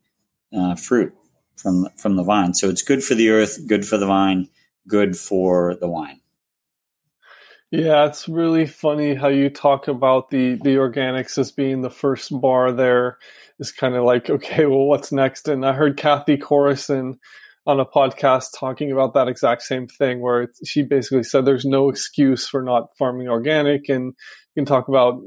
[0.57, 1.13] uh, fruit
[1.57, 2.55] from, from the vine.
[2.55, 4.49] So it's good for the earth, good for the vine,
[4.87, 6.21] good for the wine.
[7.70, 12.31] Yeah, it's really funny how you talk about the the organics as being the first
[12.40, 13.18] bar there.
[13.61, 15.48] Is kind of like, okay, well, what's next?
[15.48, 17.18] And I heard Cathy Corison
[17.66, 21.88] on a podcast talking about that exact same thing, where she basically said there's no
[21.90, 24.07] excuse for not farming organic, and
[24.54, 25.20] you can talk about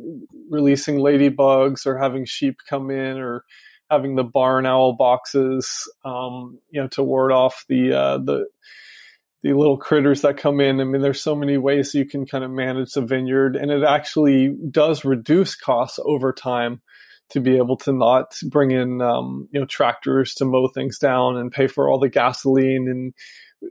[0.49, 3.43] releasing ladybugs or having sheep come in or
[3.91, 5.69] having the barn owl boxes,
[6.06, 8.45] um, you know, to ward off the uh, the
[9.43, 10.80] the little critters that come in.
[10.80, 13.84] I mean, there's so many ways you can kind of manage the vineyard, and it
[13.84, 16.82] actually does reduce costs over time
[17.32, 21.38] to be able to not bring in um, you know tractors to mow things down
[21.38, 23.13] and pay for all the gasoline and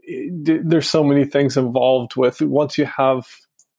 [0.03, 2.41] it, there's so many things involved with.
[2.41, 3.27] Once you have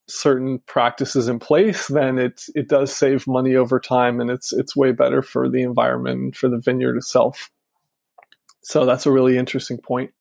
[0.08, 4.76] certain practices in place then it it does save money over time and it's it's
[4.76, 7.50] way better for the environment for the vineyard itself.
[8.62, 10.12] So that's a really interesting point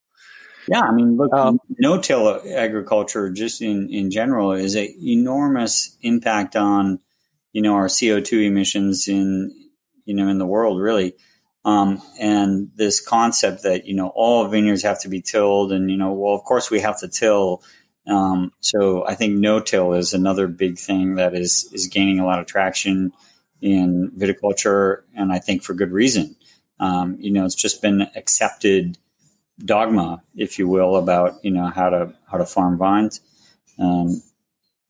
[0.68, 6.56] yeah, I mean, look, um, no-till agriculture, just in in general, is an enormous impact
[6.56, 7.00] on
[7.54, 9.52] you know our CO two emissions in
[10.06, 11.16] you know in the world, really.
[11.64, 15.98] Um, and this concept that you know all vineyards have to be tilled, and you
[15.98, 17.64] know, well, of course we have to till.
[18.08, 22.40] Um, so I think no-till is another big thing that is is gaining a lot
[22.40, 23.14] of traction
[23.62, 26.36] in viticulture, and I think for good reason.
[26.80, 28.98] Um, you know, it's just been accepted
[29.66, 33.22] dogma, if you will, about you know how to how to farm vines.
[33.80, 34.22] Um,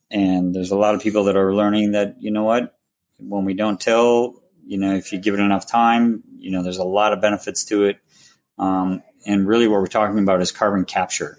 [0.09, 2.77] and there's a lot of people that are learning that you know what,
[3.19, 6.77] when we don't till, you know, if you give it enough time, you know, there's
[6.77, 7.99] a lot of benefits to it.
[8.57, 11.37] Um, and really, what we're talking about is carbon capture.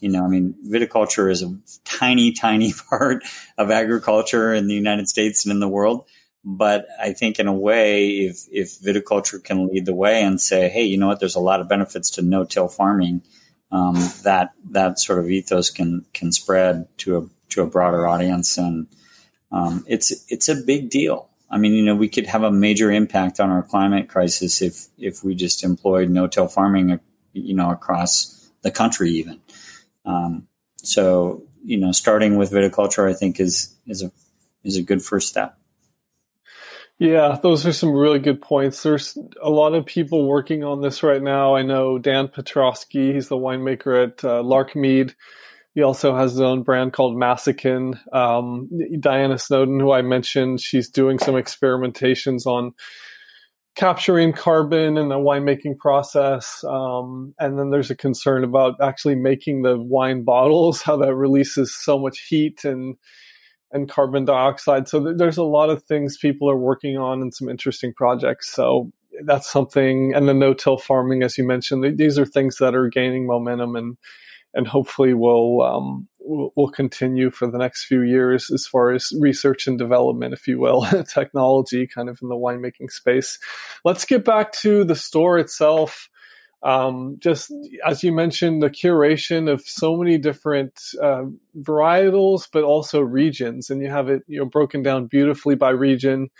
[0.00, 3.24] You know, I mean, viticulture is a tiny, tiny part
[3.58, 6.06] of agriculture in the United States and in the world.
[6.44, 10.68] But I think in a way, if, if viticulture can lead the way and say,
[10.68, 13.22] hey, you know what, there's a lot of benefits to no-till farming,
[13.72, 18.58] um, that that sort of ethos can can spread to a to a broader audience,
[18.58, 18.86] and
[19.50, 21.30] um, it's it's a big deal.
[21.50, 24.88] I mean, you know, we could have a major impact on our climate crisis if
[24.98, 27.00] if we just employed no-till farming,
[27.32, 29.40] you know, across the country even.
[30.04, 34.12] Um, so, you know, starting with viticulture, I think is is a
[34.62, 35.58] is a good first step.
[37.04, 38.82] Yeah, those are some really good points.
[38.82, 41.54] There's a lot of people working on this right now.
[41.54, 45.14] I know Dan Petroski, he's the winemaker at uh, Larkmead.
[45.74, 48.00] He also has his own brand called Massican.
[48.14, 52.72] Um, Diana Snowden, who I mentioned, she's doing some experimentations on
[53.76, 56.64] capturing carbon in the winemaking process.
[56.66, 61.76] Um, and then there's a concern about actually making the wine bottles, how that releases
[61.76, 62.96] so much heat and
[63.74, 64.88] and carbon dioxide.
[64.88, 68.50] So th- there's a lot of things people are working on and some interesting projects.
[68.50, 68.92] So
[69.24, 70.14] that's something.
[70.14, 73.76] And the no-till farming, as you mentioned, th- these are things that are gaining momentum
[73.76, 73.98] and
[74.56, 79.66] and hopefully will um, will, continue for the next few years as far as research
[79.66, 83.40] and development, if you will, technology kind of in the winemaking space.
[83.84, 86.08] Let's get back to the store itself
[86.64, 87.52] um, just
[87.86, 91.24] as you mentioned, the curation of so many different uh,
[91.60, 96.30] varietals, but also regions, and you have it you know broken down beautifully by region,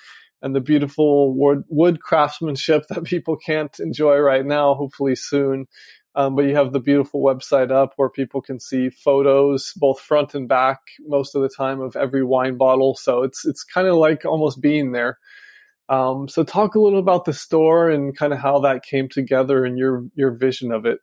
[0.40, 4.74] and the beautiful wood, wood craftsmanship that people can't enjoy right now.
[4.74, 5.66] Hopefully soon.
[6.16, 10.34] Um, but you have the beautiful website up where people can see photos, both front
[10.34, 12.94] and back, most of the time of every wine bottle.
[12.94, 15.18] So it's it's kind of like almost being there.
[15.88, 19.64] Um, so talk a little about the store and kind of how that came together
[19.64, 21.00] and your your vision of it.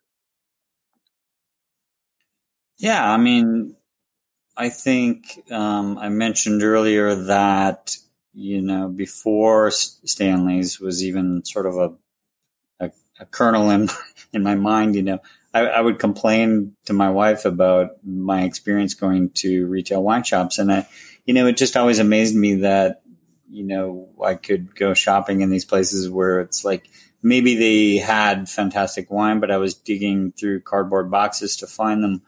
[2.78, 3.76] Yeah, I mean,
[4.56, 7.96] I think um, I mentioned earlier that
[8.34, 11.92] you know, before Stanley's was even sort of a,
[12.80, 13.88] a, a kernel in,
[14.32, 15.18] in my mind, you know,
[15.54, 20.58] I, I, would complain to my wife about my experience going to retail wine shops.
[20.58, 20.88] And I,
[21.26, 23.01] you know, it just always amazed me that,
[23.52, 26.88] you know, I could go shopping in these places where it's like,
[27.22, 32.22] maybe they had fantastic wine, but I was digging through cardboard boxes to find them.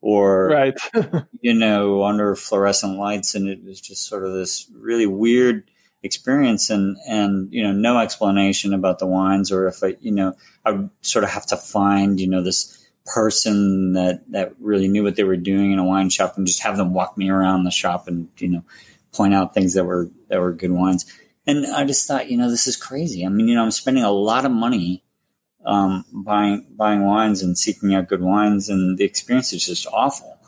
[0.00, 0.78] Or right.
[1.40, 5.68] you know under fluorescent lights and it was just sort of this really weird
[6.04, 6.70] experience.
[6.70, 10.88] And and you know no explanation about the wines or if I you know I
[11.00, 15.24] sort of have to find you know this person that that really knew what they
[15.24, 18.06] were doing in a wine shop and just have them walk me around the shop
[18.06, 18.64] and you know
[19.12, 21.06] point out things that were that were good wines
[21.46, 24.04] and I just thought you know this is crazy I mean you know I'm spending
[24.04, 25.02] a lot of money
[25.68, 30.38] um, buying buying wines and seeking out good wines, and the experience is just awful.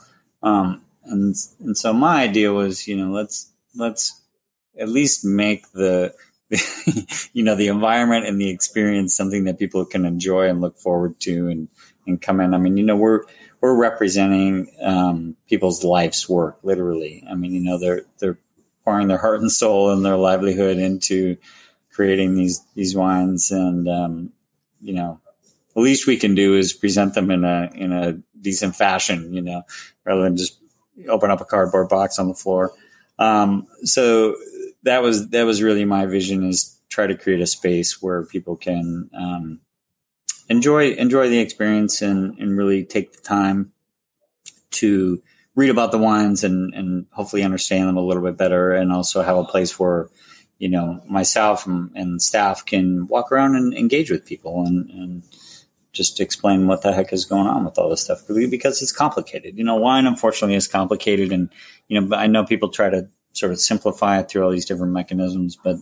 [0.43, 4.23] Um, and and so my idea was, you know, let's let's
[4.79, 6.15] at least make the
[7.33, 11.21] you know the environment and the experience something that people can enjoy and look forward
[11.21, 11.69] to and
[12.07, 12.55] and come in.
[12.55, 13.25] I mean, you know, we're
[13.61, 17.23] we're representing um, people's life's work, literally.
[17.31, 18.39] I mean, you know, they're they're
[18.85, 21.37] pouring their heart and soul and their livelihood into
[21.91, 24.33] creating these these wines, and um,
[24.81, 25.21] you know,
[25.75, 29.43] the least we can do is present them in a in a decent fashion, you
[29.43, 29.63] know,
[30.05, 30.59] rather than just
[31.09, 32.73] open up a cardboard box on the floor.
[33.19, 34.37] Um, so
[34.83, 38.57] that was that was really my vision is try to create a space where people
[38.57, 39.61] can um,
[40.49, 43.73] enjoy enjoy the experience and and really take the time
[44.71, 45.23] to
[45.55, 49.23] read about the wines and and hopefully understand them a little bit better and also
[49.23, 50.09] have a place where
[50.61, 55.23] you know, myself and, and staff can walk around and engage with people and, and
[55.93, 59.57] just explain what the heck is going on with all this stuff because it's complicated.
[59.57, 61.49] You know, wine unfortunately is complicated, and
[61.89, 64.93] you know, I know people try to sort of simplify it through all these different
[64.93, 65.77] mechanisms, but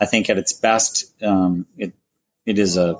[0.00, 1.94] I think at its best, um, it
[2.44, 2.98] it is a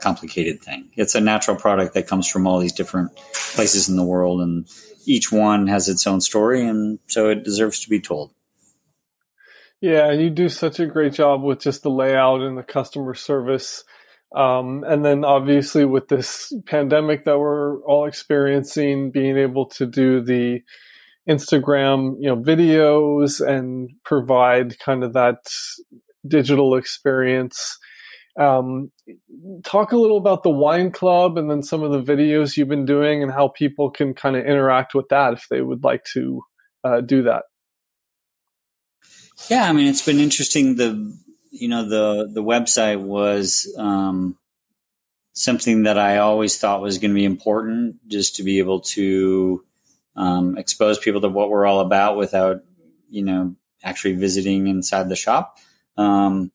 [0.00, 0.90] complicated thing.
[0.96, 3.14] It's a natural product that comes from all these different
[3.54, 4.66] places in the world, and
[5.04, 8.32] each one has its own story, and so it deserves to be told.
[9.80, 13.14] Yeah, and you do such a great job with just the layout and the customer
[13.14, 13.82] service.
[14.34, 20.22] Um, and then obviously with this pandemic that we're all experiencing, being able to do
[20.22, 20.60] the
[21.28, 25.38] Instagram, you know, videos and provide kind of that
[26.26, 27.78] digital experience.
[28.38, 28.90] Um,
[29.62, 32.86] talk a little about the wine club and then some of the videos you've been
[32.86, 36.42] doing and how people can kind of interact with that if they would like to
[36.82, 37.44] uh, do that.
[39.50, 40.76] Yeah, I mean, it's been interesting.
[40.76, 41.18] The
[41.50, 44.38] you know the the website was um,
[45.32, 49.64] something that I always thought was going to be important, just to be able to
[50.16, 52.62] um, expose people to what we're all about without
[53.08, 55.58] you know actually visiting inside the shop.
[55.96, 56.52] Um,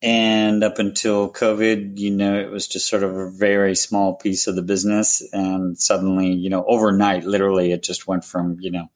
[0.00, 4.46] and up until COVID, you know, it was just sort of a very small piece
[4.46, 5.22] of the business.
[5.32, 8.90] And suddenly, you know, overnight, literally, it just went from, you know,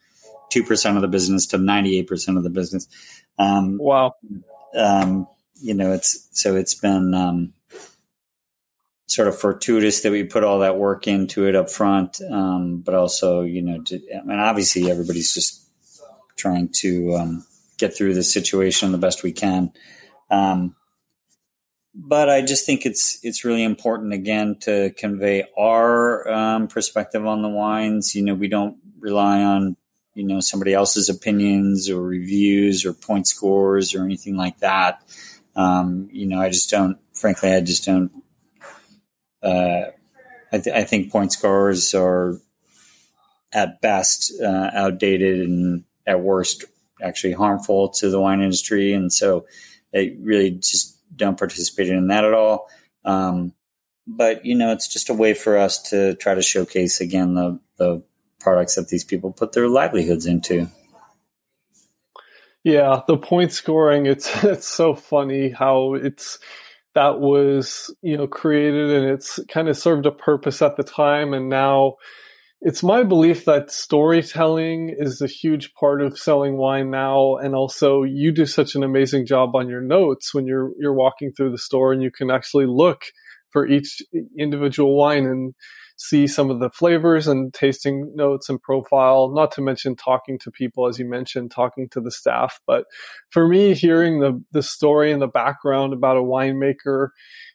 [0.54, 2.86] 2% of the business to 98% of the business.
[3.36, 4.14] Um, wow.
[4.76, 5.26] Um,
[5.60, 7.52] you know, it's, so it's been, um,
[9.06, 12.20] sort of fortuitous that we put all that work into it up front.
[12.30, 15.68] Um, but also, you know, to, I mean, obviously everybody's just
[16.36, 17.46] trying to, um,
[17.78, 19.72] get through the situation the best we can.
[20.30, 20.76] Um,
[21.94, 27.42] but I just think it's it's really important again to convey our um, perspective on
[27.42, 28.14] the wines.
[28.14, 29.76] You know, we don't rely on
[30.14, 35.02] you know somebody else's opinions or reviews or point scores or anything like that.
[35.54, 36.98] Um, you know, I just don't.
[37.12, 38.10] Frankly, I just don't.
[39.42, 39.90] Uh,
[40.52, 42.38] I, th- I, think point scores are
[43.52, 46.64] at best uh, outdated and at worst
[47.02, 49.46] actually harmful to the wine industry, and so
[49.92, 52.68] it really just don't participate in that at all.
[53.04, 53.52] Um,
[54.06, 57.60] but you know, it's just a way for us to try to showcase again the
[57.76, 58.02] the
[58.40, 60.68] products that these people put their livelihoods into.
[62.64, 66.38] Yeah, the point scoring, it's it's so funny how it's
[66.94, 71.32] that was, you know, created and it's kind of served a purpose at the time
[71.32, 71.96] and now
[72.64, 78.04] it's my belief that storytelling is a huge part of selling wine now and also
[78.04, 81.58] you do such an amazing job on your notes when you're you're walking through the
[81.58, 83.02] store and you can actually look
[83.50, 84.00] for each
[84.38, 85.54] individual wine and
[86.02, 90.50] see some of the flavors and tasting notes and profile, not to mention talking to
[90.50, 92.60] people, as you mentioned, talking to the staff.
[92.66, 92.86] But
[93.30, 97.10] for me, hearing the, the story and the background about a winemaker,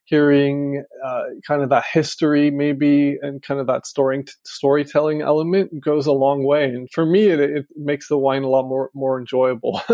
[0.05, 6.07] hearing uh, kind of that history maybe and kind of that story, storytelling element goes
[6.07, 6.65] a long way.
[6.65, 9.81] And for me, it, it makes the wine a lot more, more enjoyable.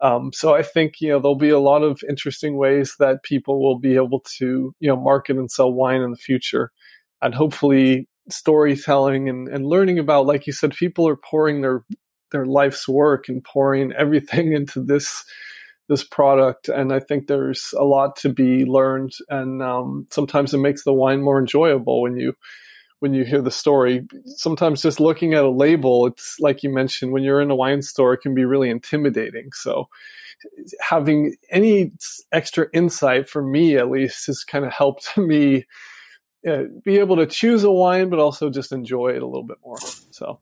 [0.00, 3.60] Um, so I think you know there'll be a lot of interesting ways that people
[3.60, 6.70] will be able to you know market and sell wine in the future,
[7.22, 11.84] and hopefully storytelling and, and learning about like you said people are pouring their
[12.30, 15.24] their life's work and pouring everything into this
[15.88, 20.58] this product and i think there's a lot to be learned and um, sometimes it
[20.58, 22.34] makes the wine more enjoyable when you
[23.00, 24.06] when you hear the story.
[24.26, 27.82] Sometimes just looking at a label it's like you mentioned when you're in a wine
[27.82, 29.50] store it can be really intimidating.
[29.52, 29.88] So
[30.80, 31.92] having any
[32.32, 35.66] extra insight for me at least has kind of helped me
[36.46, 39.58] uh, be able to choose a wine but also just enjoy it a little bit
[39.64, 39.78] more
[40.10, 40.40] so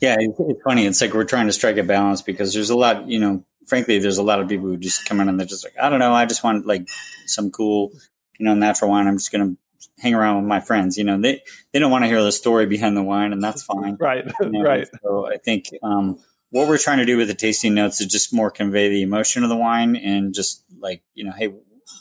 [0.00, 3.08] yeah it's funny it's like we're trying to strike a balance because there's a lot
[3.08, 5.64] you know frankly there's a lot of people who just come in and they're just
[5.64, 6.88] like i don't know i just want like
[7.26, 7.92] some cool
[8.38, 9.56] you know natural wine i'm just going to
[9.98, 10.96] hang around with my friends.
[10.96, 11.42] You know, they
[11.72, 13.96] they don't want to hear the story behind the wine, and that's fine.
[14.00, 14.62] right, you know?
[14.62, 14.86] right.
[15.02, 16.18] So I think um,
[16.50, 19.42] what we're trying to do with the tasting notes is just more convey the emotion
[19.42, 21.54] of the wine, and just like you know, hey,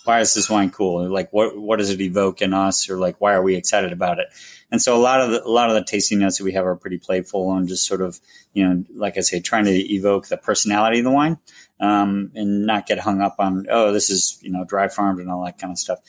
[0.03, 1.07] why is this wine cool?
[1.09, 4.19] Like, what what does it evoke in us, or like, why are we excited about
[4.19, 4.27] it?
[4.71, 6.65] And so a lot of the, a lot of the tasting notes that we have
[6.65, 8.19] are pretty playful and just sort of
[8.53, 11.37] you know, like I say, trying to evoke the personality of the wine,
[11.79, 15.29] um, and not get hung up on oh, this is you know dry farmed and
[15.29, 15.99] all that kind of stuff.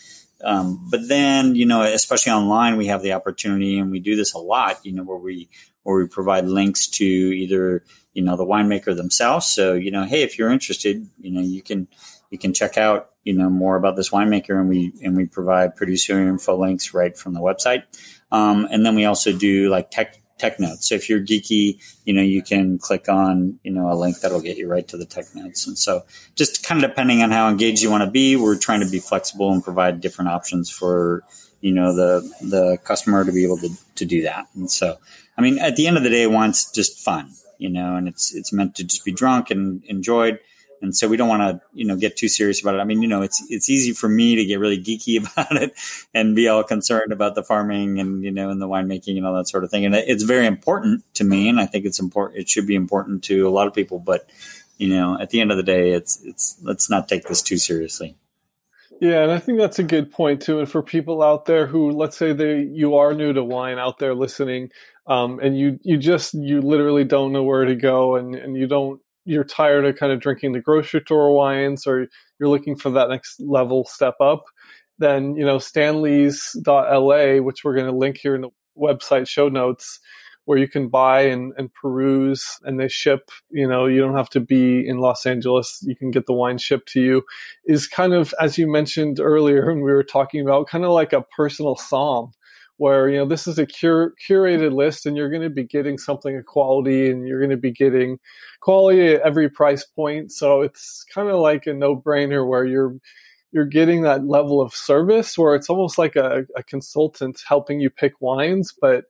[0.45, 4.35] Um, but then, you know, especially online, we have the opportunity, and we do this
[4.35, 4.85] a lot.
[4.85, 5.49] You know, where we
[5.83, 9.47] where we provide links to either you know the winemaker themselves.
[9.47, 11.89] So you know, hey, if you're interested, you know, you can
[12.31, 15.75] you can check out you know more about this winemaker, and we and we provide
[15.75, 17.83] producer info links right from the website.
[18.31, 20.89] Um, and then we also do like tech tech notes.
[20.89, 24.41] So if you're geeky, you know, you can click on, you know, a link that'll
[24.41, 25.67] get you right to the tech notes.
[25.67, 26.05] And so
[26.35, 28.99] just kind of depending on how engaged you want to be, we're trying to be
[28.99, 31.25] flexible and provide different options for,
[31.63, 34.47] you know, the, the customer to be able to, to do that.
[34.55, 34.99] And so,
[35.39, 38.35] I mean, at the end of the day, wine's just fun, you know, and it's,
[38.35, 40.39] it's meant to just be drunk and enjoyed
[40.83, 42.79] and so we don't want to you know get too serious about it.
[42.79, 45.73] I mean, you know, it's it's easy for me to get really geeky about it
[46.15, 49.35] and be all concerned about the farming and you know and the winemaking and all
[49.37, 49.85] that sort of thing.
[49.85, 52.41] And it's very important to me, and I think it's important.
[52.41, 53.99] It should be important to a lot of people.
[53.99, 54.29] But
[54.79, 57.59] you know, at the end of the day, it's it's let's not take this too
[57.59, 58.17] seriously.
[59.01, 60.59] Yeah, and I think that's a good point too.
[60.59, 63.99] And for people out there who, let's say they you are new to wine out
[63.99, 64.71] there listening,
[65.07, 68.67] um, and you you just you literally don't know where to go, and and you
[68.67, 72.07] don't you're tired of kind of drinking the grocery store wines or
[72.39, 74.45] you're looking for that next level step up,
[74.99, 79.99] then, you know, stanleys.la, which we're going to link here in the website show notes,
[80.45, 84.31] where you can buy and, and peruse and they ship, you know, you don't have
[84.31, 85.81] to be in Los Angeles.
[85.83, 87.25] You can get the wine shipped to you
[87.67, 91.13] is kind of, as you mentioned earlier, when we were talking about kind of like
[91.13, 92.31] a personal somm
[92.79, 95.99] where you know this is a cur- curated list and you're going to be getting
[95.99, 98.19] something of quality and you're going to be getting
[98.61, 100.33] quality at every price point.
[100.33, 102.97] So it's kind of like a no-brainer where you're
[103.53, 107.89] you're getting that level of service where it's almost like a, a consultant helping you
[107.89, 109.05] pick wines but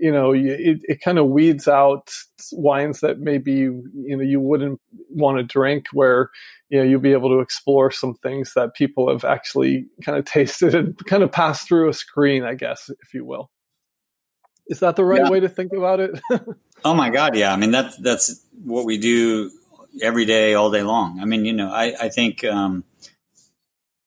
[0.00, 2.10] you know it, it kind of weeds out
[2.52, 4.80] wines that maybe you know you wouldn't
[5.10, 6.30] want to drink where
[6.70, 10.24] you know you'll be able to explore some things that people have actually kind of
[10.36, 13.50] tasted and kind of passed through a screen i guess if you will.
[14.66, 15.30] Is that the right yeah.
[15.30, 16.20] way to think about it?
[16.82, 17.52] Oh my god yeah.
[17.52, 19.50] I mean that's that's what we do
[20.00, 21.20] every day all day long.
[21.20, 22.84] I mean you know i i think um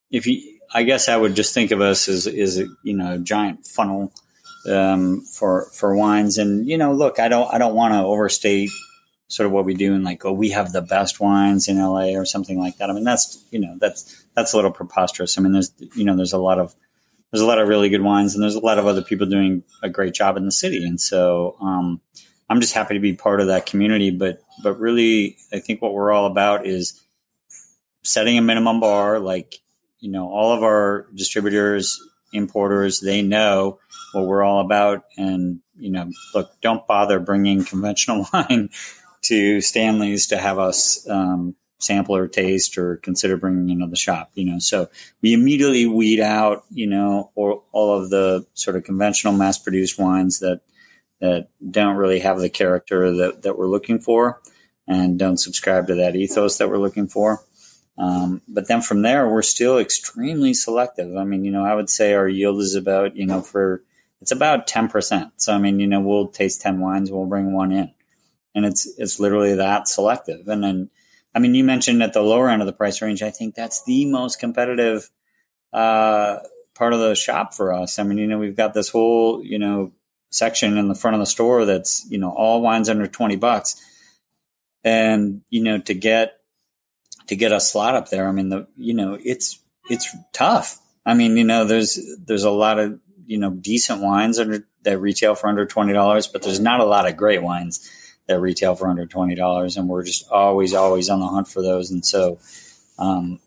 [0.10, 3.20] if you i guess i would just think of us as is you know a
[3.20, 4.12] giant funnel
[4.70, 6.38] um, for for wines.
[6.38, 8.70] And you know, look, I don't I don't want to overstate
[9.28, 12.10] sort of what we do and like, oh, we have the best wines in LA
[12.12, 12.90] or something like that.
[12.90, 15.38] I mean, that's you know, that's that's a little preposterous.
[15.38, 16.76] I mean, there's you know, there's a lot of
[17.32, 19.64] there's a lot of really good wines, and there's a lot of other people doing
[19.82, 20.86] a great job in the city.
[20.86, 22.00] And so, um,
[22.48, 24.12] I'm just happy to be part of that community.
[24.12, 27.02] But but really, I think what we're all about is
[28.04, 29.20] setting a minimum bar.
[29.20, 29.56] Like
[30.00, 32.00] you know, all of our distributors
[32.34, 33.80] importers, they know
[34.14, 35.06] what we're all about.
[35.18, 38.70] And, you know, look, don't bother bringing conventional wine
[39.24, 44.32] to Stanley's to have us um, sample or taste or consider bringing into the shop,
[44.36, 44.60] you know.
[44.60, 44.90] So
[45.22, 50.00] we immediately weed out, you know, or all of the sort of conventional mass produced
[50.00, 50.62] wines that
[51.20, 54.42] that don't really have the character that, that we're looking for
[54.88, 57.42] and don't subscribe to that ethos that we're looking for.
[57.98, 61.16] Um, but then from there, we're still extremely selective.
[61.16, 63.84] I mean, you know, I would say our yield is about, you know, for
[64.20, 65.32] it's about 10%.
[65.36, 67.92] So, I mean, you know, we'll taste 10 wines, we'll bring one in.
[68.56, 70.48] And it's, it's literally that selective.
[70.48, 70.90] And then,
[71.36, 73.84] I mean, you mentioned at the lower end of the price range, I think that's
[73.84, 75.10] the most competitive,
[75.72, 76.38] uh,
[76.76, 78.00] part of the shop for us.
[78.00, 79.92] I mean, you know, we've got this whole, you know,
[80.32, 83.76] section in the front of the store that's, you know, all wines under 20 bucks
[84.84, 86.40] and you know to get
[87.28, 88.28] to get a slot up there.
[88.28, 89.60] I mean, the you know it's
[89.90, 90.80] it's tough.
[91.06, 95.00] I mean, you know, there's there's a lot of you know decent wines under, that
[95.00, 97.90] retail for under twenty dollars, but there's not a lot of great wines
[98.28, 101.62] that retail for under twenty dollars, and we're just always always on the hunt for
[101.62, 101.92] those.
[101.92, 102.40] And so,
[102.98, 103.40] um,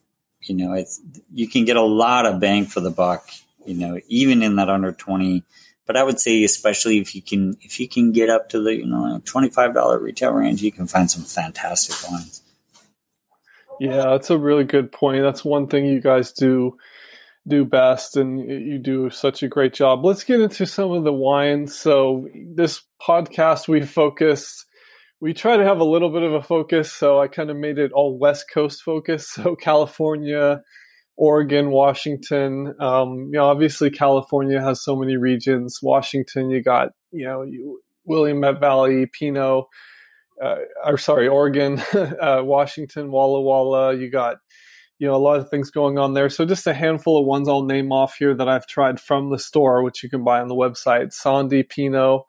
[0.42, 1.00] you know, it's
[1.32, 3.28] you can get a lot of bang for the buck.
[3.64, 5.44] You know, even in that under twenty.
[5.86, 8.74] But I would say, especially if you can, if you can get up to the
[8.74, 12.42] you know twenty five dollar retail range, you can find some fantastic wines.
[13.80, 15.22] Yeah, that's a really good point.
[15.22, 16.76] That's one thing you guys do
[17.48, 20.04] do best and you do such a great job.
[20.04, 21.78] Let's get into some of the wines.
[21.78, 24.64] So this podcast we focus
[25.20, 27.78] we try to have a little bit of a focus, so I kind of made
[27.78, 29.30] it all West Coast focus.
[29.36, 30.62] So California,
[31.16, 32.74] Oregon, Washington.
[32.80, 35.78] Um, you know, obviously California has so many regions.
[35.82, 39.64] Washington, you got you know you, Willamette Valley, Pinot
[40.42, 43.94] uh, or sorry, Oregon, uh, Washington, Walla Walla.
[43.94, 44.36] You got,
[44.98, 46.28] you know, a lot of things going on there.
[46.28, 49.38] So just a handful of ones I'll name off here that I've tried from the
[49.38, 51.14] store, which you can buy on the website.
[51.14, 52.22] Sandhi Pinot,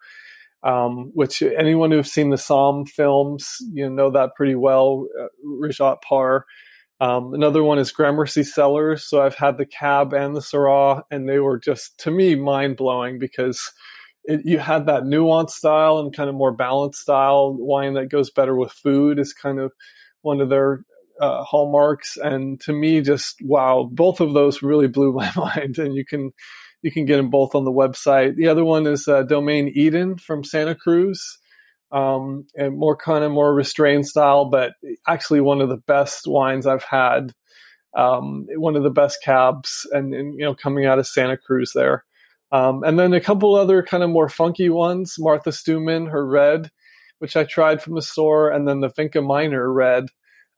[0.63, 5.07] um, which anyone who's seen the Somm films, you know that pretty well.
[5.19, 6.45] Uh, Rajat Parr.
[6.99, 9.03] Um, another one is Gramercy Cellars.
[9.03, 12.75] So I've had the cab and the Syrah, and they were just to me mind
[12.77, 13.71] blowing because
[14.27, 18.29] it, you had that nuanced style and kind of more balanced style wine that goes
[18.29, 19.71] better with food is kind of
[20.21, 20.83] one of their
[21.19, 22.17] uh, hallmarks.
[22.17, 25.79] And to me, just wow, both of those really blew my mind.
[25.79, 26.31] And you can
[26.83, 28.35] you can get them both on the website.
[28.35, 31.39] The other one is uh, Domaine Eden from Santa Cruz.
[31.89, 34.73] Um, and more kind of more restrained style, but
[35.07, 37.31] actually one of the best wines I've had.
[37.95, 41.71] Um, one of the best cabs, and, and you know coming out of Santa Cruz
[41.73, 42.03] there.
[42.51, 46.71] Um, and then a couple other kind of more funky ones Martha Stoumen, her red,
[47.19, 50.05] which I tried from the store, and then the Finca Minor red.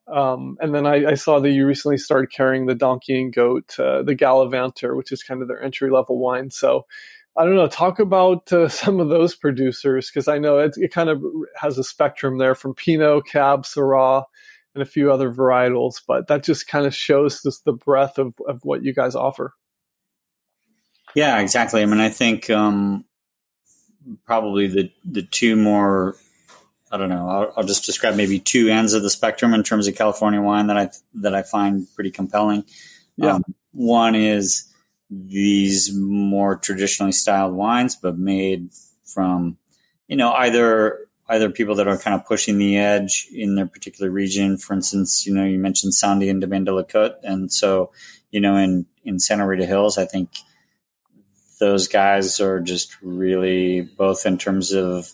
[0.07, 3.75] Um, and then I, I, saw that you recently started carrying the Donkey and Goat,
[3.77, 6.49] uh, the Gallivanter, which is kind of their entry level wine.
[6.49, 6.87] So
[7.37, 10.91] I don't know, talk about uh, some of those producers because I know it, it,
[10.91, 11.23] kind of
[11.55, 14.23] has a spectrum there from Pinot, Cab, Syrah,
[14.73, 16.01] and a few other varietals.
[16.07, 19.53] But that just kind of shows just the breadth of, of what you guys offer.
[21.15, 21.81] Yeah, exactly.
[21.81, 23.05] I mean, I think um,
[24.25, 26.15] probably the the two more.
[26.91, 27.29] I don't know.
[27.29, 30.67] I'll, I'll, just describe maybe two ends of the spectrum in terms of California wine
[30.67, 32.63] that I that I find pretty compelling.
[33.15, 33.33] Yeah.
[33.33, 33.43] Um,
[33.73, 34.73] one is
[35.09, 38.69] these more traditionally styled wines, but made
[39.03, 39.57] from
[40.07, 44.09] you know either either people that are kind of pushing the edge in their particular
[44.09, 44.57] region.
[44.57, 47.91] For instance, you know you mentioned Sandhi and Domaine de la Côte, and so
[48.31, 50.29] you know in in Santa Rita Hills, I think
[51.59, 55.11] those guys are just really both in terms of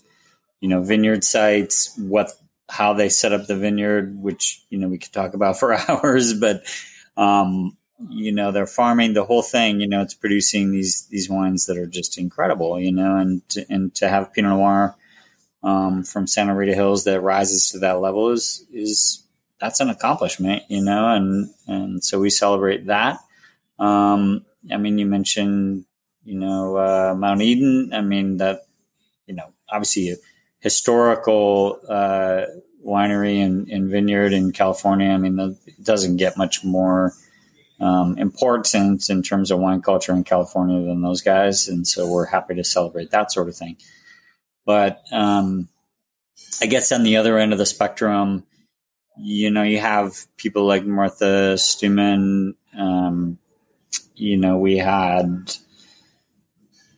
[0.61, 2.31] you know vineyard sites, what
[2.69, 6.33] how they set up the vineyard, which you know we could talk about for hours,
[6.33, 6.63] but
[7.17, 7.77] um,
[8.09, 9.79] you know they're farming the whole thing.
[9.79, 12.79] You know it's producing these these wines that are just incredible.
[12.79, 14.95] You know, and to, and to have Pinot Noir
[15.63, 19.23] um, from Santa Rita Hills that rises to that level is is
[19.59, 20.63] that's an accomplishment.
[20.67, 23.19] You know, and and so we celebrate that.
[23.77, 25.85] Um, I mean, you mentioned
[26.25, 27.91] you know, uh, Mount Eden.
[27.93, 28.65] I mean, that,
[29.27, 30.15] you know, obviously a
[30.59, 32.45] historical uh,
[32.85, 35.09] winery and, and, vineyard in California.
[35.09, 37.13] I mean, it doesn't get much more
[37.79, 41.67] um, important in terms of wine culture in California than those guys.
[41.67, 43.77] And so we're happy to celebrate that sort of thing.
[44.65, 45.69] But um,
[46.61, 48.45] I guess on the other end of the spectrum,
[49.17, 52.55] you know, you have people like Martha Stoumen.
[52.77, 53.37] Um,
[54.15, 55.55] you know, we had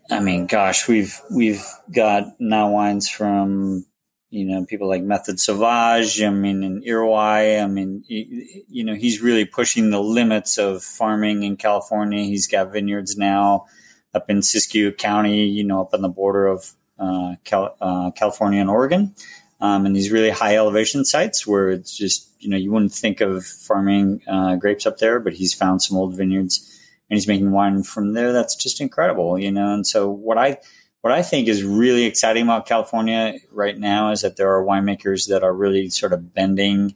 [0.10, 3.86] I mean, gosh, we've we've got now wines from
[4.30, 6.22] you know people like Method Sauvage.
[6.22, 7.60] I mean, in Iroquois.
[7.62, 12.24] I mean, you know, he's really pushing the limits of farming in California.
[12.24, 13.66] He's got vineyards now
[14.14, 15.46] up in Siskiyou County.
[15.46, 19.14] You know, up on the border of uh, Cal, uh, California and Oregon.
[19.60, 23.22] Um, and these really high elevation sites where it's just you know you wouldn't think
[23.22, 26.77] of farming uh, grapes up there, but he's found some old vineyards
[27.10, 28.34] and he's making wine from there.
[28.34, 29.74] That's just incredible, you know.
[29.74, 30.58] And so what I
[31.02, 35.30] what I think is really exciting about California right now is that there are winemakers
[35.30, 36.96] that are really sort of bending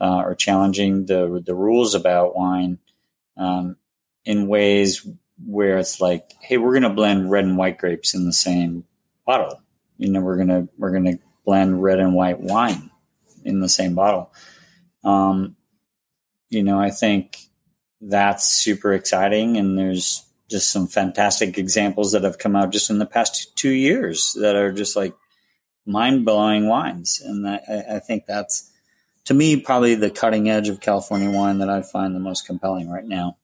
[0.00, 2.78] uh, or challenging the the rules about wine
[3.36, 3.76] um,
[4.24, 5.06] in ways
[5.44, 8.84] where it's like, hey, we're going to blend red and white grapes in the same
[9.26, 9.60] bottle.
[9.98, 12.90] You know, we're gonna we're gonna blend red and white wine
[13.44, 14.32] in the same bottle.
[15.04, 15.56] Um,
[16.48, 17.38] you know, I think
[18.08, 19.56] that's super exciting.
[19.56, 23.72] And there's just some fantastic examples that have come out just in the past two
[23.72, 25.14] years that are just like,
[25.86, 27.60] mind blowing wines, and I,
[27.96, 28.72] I think that's
[29.26, 32.88] to me probably the cutting edge of California wine that I find the most compelling
[32.88, 33.36] right now.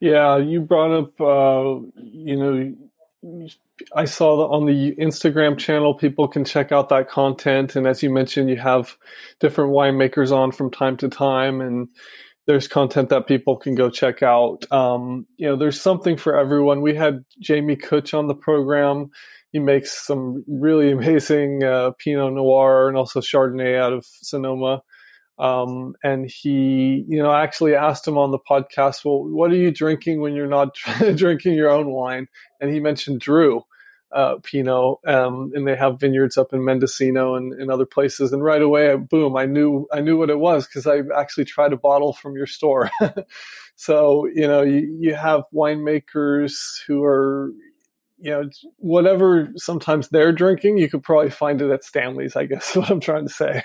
[0.00, 3.48] Yeah, you brought up, uh, you know,
[3.94, 7.74] I saw that on the Instagram channel, people can check out that content.
[7.74, 8.98] And as you mentioned, you have
[9.40, 11.88] different winemakers on from time to time, and
[12.46, 14.70] there's content that people can go check out.
[14.70, 16.80] Um, you know, there's something for everyone.
[16.80, 19.10] We had Jamie Kutch on the program.
[19.52, 24.82] He makes some really amazing uh, Pinot Noir and also Chardonnay out of Sonoma.
[25.38, 29.70] Um, and he, you know, actually asked him on the podcast, well, what are you
[29.70, 30.74] drinking when you're not
[31.14, 32.28] drinking your own wine?
[32.60, 33.62] And he mentioned Drew
[34.12, 38.32] uh, Pinot, um, and they have vineyards up in Mendocino and, and other places.
[38.32, 41.72] And right away, boom, I knew I knew what it was because I actually tried
[41.72, 42.90] a bottle from your store.
[43.76, 46.54] so you know, you, you have winemakers
[46.86, 47.52] who are,
[48.18, 52.36] you know, whatever sometimes they're drinking, you could probably find it at Stanley's.
[52.36, 53.62] I guess is what I'm trying to say.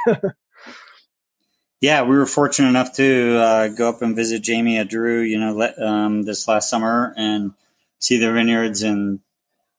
[1.82, 5.40] Yeah, we were fortunate enough to uh, go up and visit Jamie at Drew, you
[5.40, 7.54] know, um, this last summer and
[7.98, 9.20] see their vineyards, and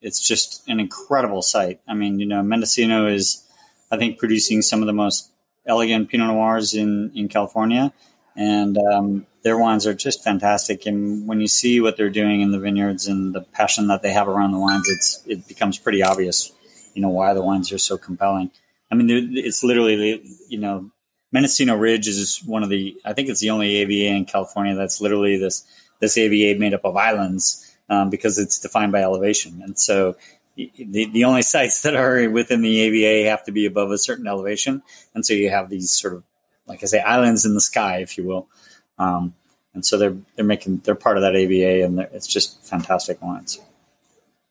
[0.03, 1.81] it's just an incredible site.
[1.89, 3.47] I mean, you know, Mendocino is,
[3.91, 5.31] I think, producing some of the most
[5.67, 7.93] elegant Pinot Noirs in in California,
[8.37, 10.87] and um, their wines are just fantastic.
[10.87, 14.13] And when you see what they're doing in the vineyards and the passion that they
[14.13, 16.53] have around the wines, it's it becomes pretty obvious,
[16.95, 18.51] you know, why the wines are so compelling.
[18.91, 20.91] I mean, it's literally, you know
[21.33, 25.01] Mendocino Ridge is one of the, I think it's the only AVA in California that's
[25.01, 25.65] literally this
[25.99, 29.61] this AVA made up of islands um, because it's defined by elevation.
[29.63, 30.17] And so
[30.57, 34.27] the, the only sites that are within the AVA have to be above a certain
[34.27, 34.83] elevation.
[35.15, 36.25] And so you have these sort of,
[36.67, 38.49] like I say, islands in the sky, if you will.
[38.99, 39.35] Um,
[39.75, 43.59] and so they're they're making they're part of that AVA, and it's just fantastic wines.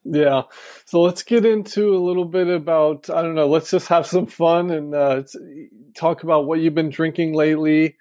[0.04, 0.42] Yeah.
[0.84, 4.26] So let's get into a little bit about, I don't know, let's just have some
[4.26, 5.22] fun and uh,
[5.94, 7.96] talk about what you've been drinking lately.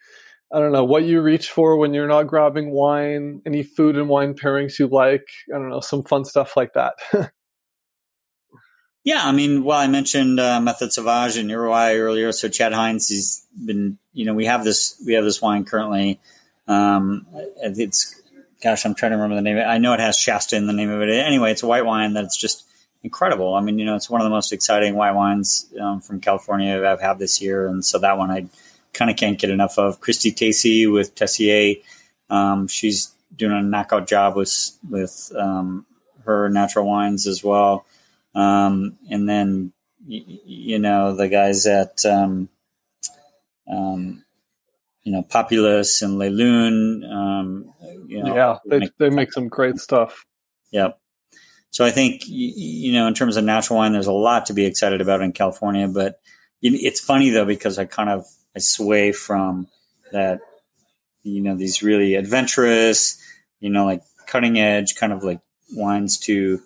[0.54, 4.10] I don't know, what you reach for when you're not grabbing wine, any food and
[4.10, 5.26] wine pairings you like.
[5.54, 6.95] I don't know, some fun stuff like that.
[9.04, 9.22] yeah.
[9.24, 12.32] I mean, well, I mentioned uh, Method Sauvage and Uruguay earlier.
[12.32, 16.20] So Chad Hinds, he's been, you know, we have this, we have this wine currently.
[16.68, 17.26] Um,
[17.58, 18.22] it's
[18.62, 19.58] gosh, I'm trying to remember the name.
[19.58, 21.10] I know it has Shasta in the name of it.
[21.10, 22.66] Anyway, it's a white wine that's just
[23.04, 23.56] incredible.
[23.56, 26.86] I mean, you know, it's one of the most exciting white wines um, from California
[26.86, 28.45] I've had this year, and so that one I
[28.94, 30.00] kind of can't get enough of.
[30.00, 31.76] Christy Tacey with Tessier,
[32.30, 35.86] um, she's doing a knockout job with with um,
[36.26, 37.86] her natural wines as well.
[38.36, 39.74] Um, and then
[40.08, 42.50] y- you know the guys at um,
[43.70, 44.24] um,
[45.04, 47.04] you know, Populis and Le Lune.
[47.04, 47.74] Um,
[48.08, 50.26] you know, yeah, they, make, they make some great stuff.
[50.72, 51.00] Yep.
[51.72, 54.66] So I think, you know, in terms of natural wine, there's a lot to be
[54.66, 56.20] excited about in California, but
[56.62, 58.26] it's funny though, because I kind of,
[58.56, 59.68] I sway from
[60.12, 60.39] that,
[61.24, 63.22] you know, these really adventurous,
[63.60, 65.39] you know, like cutting edge kind of like
[65.74, 66.62] wines to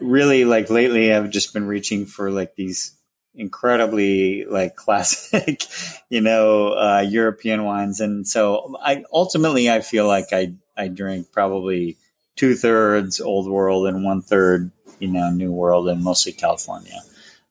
[0.00, 2.96] really like lately I've just been reaching for like these
[3.34, 5.64] incredibly like classic,
[6.08, 8.00] you know, uh, European wines.
[8.00, 11.96] And so I ultimately I feel like I I drink probably
[12.36, 14.70] two thirds old world and one third,
[15.00, 17.00] you know, new world and mostly California.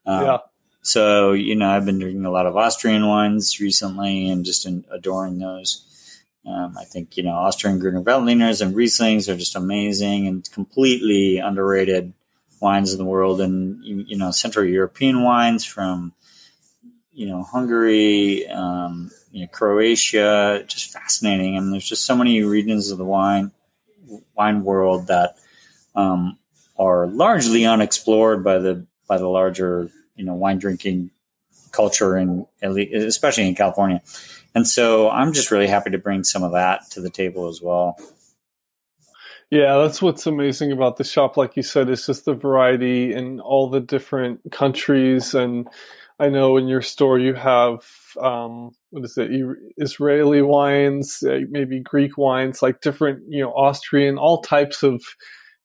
[0.05, 0.37] Um, yeah.
[0.87, 4.85] So, you know, I've been drinking a lot of Austrian wines recently and just in,
[4.89, 5.83] adoring those.
[6.45, 11.39] Um, I think, you know, Austrian Gruner Veltliners and Rieslings are just amazing and completely
[11.39, 12.13] underrated
[12.61, 16.13] wines in the world, and you know Central European wines from
[17.11, 21.57] you know Hungary, um, you know, Croatia, just fascinating.
[21.57, 23.51] I mean, there's just so many regions of the wine
[24.35, 25.35] wine world that
[25.95, 26.37] um,
[26.79, 31.11] are largely unexplored by the by the larger you know wine drinking
[31.71, 34.01] culture and especially in California.
[34.55, 37.61] And so I'm just really happy to bring some of that to the table as
[37.61, 37.97] well.
[39.49, 41.37] Yeah, that's what's amazing about the shop.
[41.37, 45.33] Like you said, it's just the variety in all the different countries.
[45.33, 45.69] And
[46.19, 47.85] I know in your store you have,
[48.19, 49.29] um, what is it,
[49.77, 55.01] Israeli wines, uh, maybe Greek wines, like different, you know, Austrian, all types of,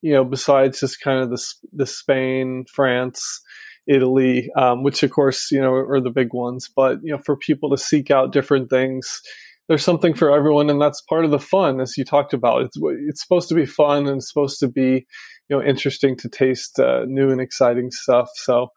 [0.00, 3.40] you know, besides just kind of the, the Spain, France,
[3.86, 6.68] Italy, um, which of course, you know, are the big ones.
[6.74, 9.20] But, you know, for people to seek out different things,
[9.68, 12.62] there's something for everyone, and that's part of the fun, as you talked about.
[12.62, 12.76] It's
[13.08, 15.06] it's supposed to be fun and it's supposed to be,
[15.48, 18.28] you know, interesting to taste uh, new and exciting stuff.
[18.34, 18.68] So,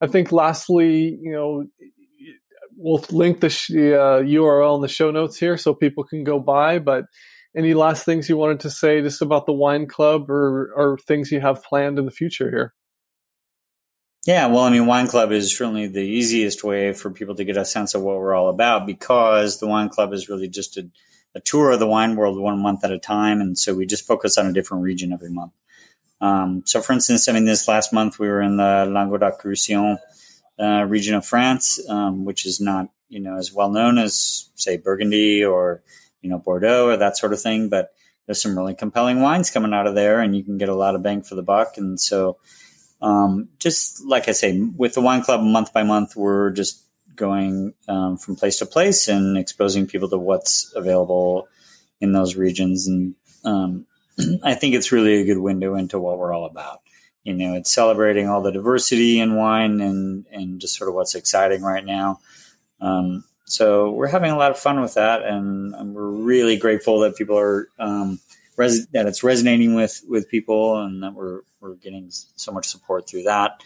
[0.00, 1.64] I think lastly, you know,
[2.76, 6.38] we'll link the, sh- uh, URL in the show notes here so people can go
[6.38, 6.78] by.
[6.78, 7.06] But
[7.56, 11.30] any last things you wanted to say just about the wine club or or things
[11.30, 12.74] you have planned in the future here?
[14.26, 17.58] Yeah, well, I mean, Wine Club is certainly the easiest way for people to get
[17.58, 20.88] a sense of what we're all about because the Wine Club is really just a,
[21.34, 23.42] a tour of the wine world one month at a time.
[23.42, 25.52] And so we just focus on a different region every month.
[26.22, 29.98] Um, so, for instance, I mean, this last month we were in the Languedoc Roussillon
[30.58, 34.78] uh, region of France, um, which is not, you know, as well known as, say,
[34.78, 35.82] Burgundy or,
[36.22, 37.68] you know, Bordeaux or that sort of thing.
[37.68, 37.92] But
[38.24, 40.94] there's some really compelling wines coming out of there and you can get a lot
[40.94, 41.76] of bang for the buck.
[41.76, 42.38] And so,
[43.04, 46.82] um, just like I say, with the wine club month by month, we're just
[47.14, 51.46] going um, from place to place and exposing people to what's available
[52.00, 52.88] in those regions.
[52.88, 53.86] And um,
[54.42, 56.80] I think it's really a good window into what we're all about.
[57.24, 61.14] You know, it's celebrating all the diversity in wine and and just sort of what's
[61.14, 62.20] exciting right now.
[62.80, 67.00] Um, so we're having a lot of fun with that, and, and we're really grateful
[67.00, 68.18] that people are um,
[68.56, 73.08] res- that it's resonating with with people, and that we're we're getting so much support
[73.08, 73.62] through that.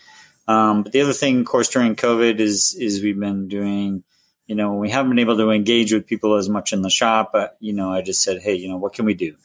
[0.46, 4.02] Um, but the other thing, of course, during COVID is is we've been doing,
[4.46, 7.30] you know, we haven't been able to engage with people as much in the shop.
[7.32, 9.36] But you know, I just said, hey, you know, what can we do?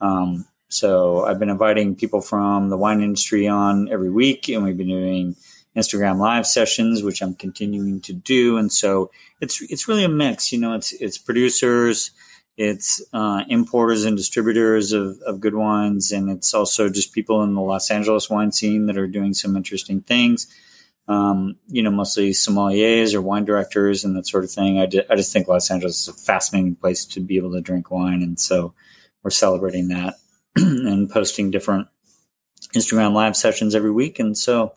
[0.00, 4.76] Um, so I've been inviting people from the wine industry on every week, and we've
[4.76, 5.34] been doing
[5.76, 8.56] Instagram live sessions, which I'm continuing to do.
[8.56, 10.52] And so it's it's really a mix.
[10.52, 12.10] You know, it's it's producers,
[12.60, 17.54] it's uh, importers and distributors of, of good wines, and it's also just people in
[17.54, 20.46] the Los Angeles wine scene that are doing some interesting things.
[21.08, 24.78] Um, you know, mostly sommeliers or wine directors and that sort of thing.
[24.78, 27.62] I, ju- I just think Los Angeles is a fascinating place to be able to
[27.62, 28.74] drink wine, and so
[29.22, 30.16] we're celebrating that
[30.56, 31.88] and posting different
[32.76, 34.18] Instagram live sessions every week.
[34.18, 34.74] And so,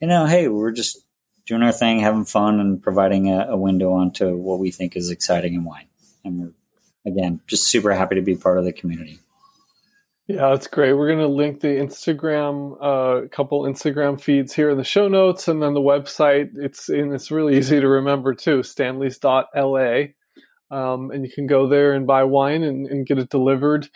[0.00, 1.04] you know, hey, we're just
[1.44, 5.10] doing our thing, having fun, and providing a, a window onto what we think is
[5.10, 5.86] exciting in wine.
[6.24, 6.52] And we're
[7.06, 9.18] again, just super happy to be part of the community.
[10.30, 10.92] Yeah, that's great.
[10.92, 12.84] We're going to link the Instagram, a
[13.24, 16.50] uh, couple Instagram feeds here in the show notes, and then the website.
[16.54, 18.62] It's and it's really easy to remember too.
[18.62, 20.04] Stanley's.la,
[20.70, 23.88] um, and you can go there and buy wine and, and get it delivered.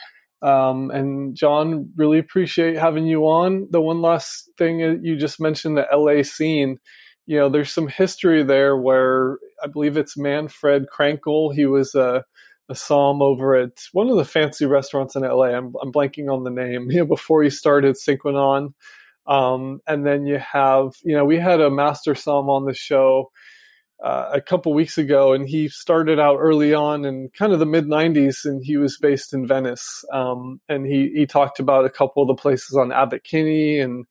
[0.42, 3.68] Um, and John, really appreciate having you on.
[3.70, 6.78] The one last thing you just mentioned, the LA scene.
[7.26, 11.54] You know, there's some history there where I believe it's Manfred Krankl.
[11.54, 12.24] He was a
[12.68, 15.48] a somm over at one of the fancy restaurants in LA.
[15.48, 16.90] I'm, I'm blanking on the name.
[16.90, 18.74] You know, before he started Sine Qua Non,
[19.26, 23.30] um, and then you have, you know, we had a master somm on the show
[24.02, 27.66] uh, a couple weeks ago, and he started out early on in kind of the
[27.66, 30.04] mid '90s, and he was based in Venice.
[30.12, 34.04] Um, and he he talked about a couple of the places on Abbot Kinney, and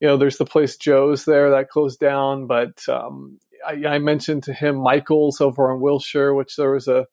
[0.00, 4.42] you know, there's the place Joe's there that closed down, but um, I, I mentioned
[4.44, 7.06] to him Michael's over on Wilshire, which there was a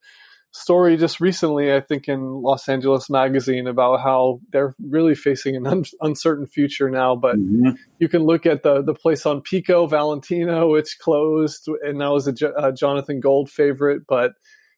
[0.52, 5.68] story just recently, I think, in Los Angeles Magazine about how they're really facing an
[5.68, 7.16] un- uncertain future now.
[7.16, 7.72] But mm-hmm.
[8.00, 12.28] you can look at the the place on Pico Valentino, which closed, and that was
[12.28, 14.04] a, a Jonathan Gold favorite.
[14.08, 14.34] But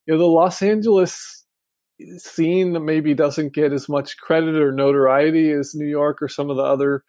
[0.05, 1.45] you know, the Los Angeles
[2.17, 6.49] scene that maybe doesn't get as much credit or notoriety as New York or some
[6.49, 7.03] of the other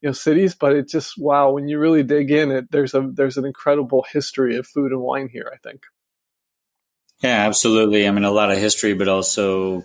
[0.00, 3.10] you know cities but it just wow when you really dig in it there's a
[3.14, 5.82] there's an incredible history of food and wine here i think
[7.22, 8.06] yeah, absolutely.
[8.06, 9.84] I mean, a lot of history, but also,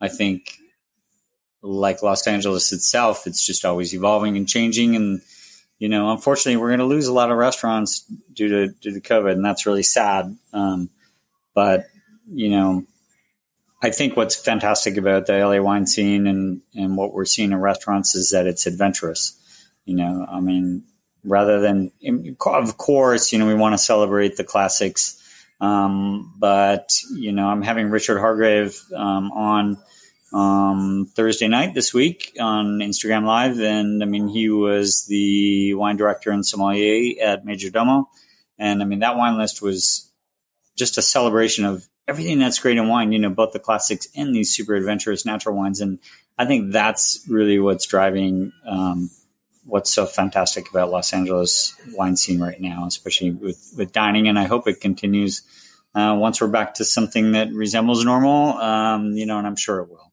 [0.00, 0.58] I think,
[1.62, 4.94] like Los Angeles itself, it's just always evolving and changing.
[4.94, 5.22] And
[5.78, 8.00] you know, unfortunately, we're going to lose a lot of restaurants
[8.32, 10.36] due to due to COVID, and that's really sad.
[10.52, 10.90] Um,
[11.54, 11.86] but
[12.30, 12.84] you know,
[13.82, 17.60] I think what's fantastic about the LA wine scene and and what we're seeing in
[17.60, 19.32] restaurants is that it's adventurous.
[19.86, 20.84] You know, I mean,
[21.24, 21.92] rather than
[22.44, 25.22] of course, you know, we want to celebrate the classics
[25.60, 29.78] um, but you know, I'm having Richard Hargrave um, on
[30.32, 35.96] um, Thursday night this week on Instagram Live, and I mean, he was the wine
[35.96, 38.06] director and sommelier at Majordomo,
[38.58, 40.10] and I mean, that wine list was
[40.76, 43.12] just a celebration of everything that's great in wine.
[43.12, 45.98] You know, both the classics and these super adventurous natural wines, and
[46.36, 48.52] I think that's really what's driving.
[48.66, 49.10] Um,
[49.66, 54.28] what's so fantastic about Los Angeles wine scene right now, especially with, with dining.
[54.28, 55.42] And I hope it continues
[55.94, 59.80] uh, once we're back to something that resembles normal, um, you know, and I'm sure
[59.80, 60.12] it will.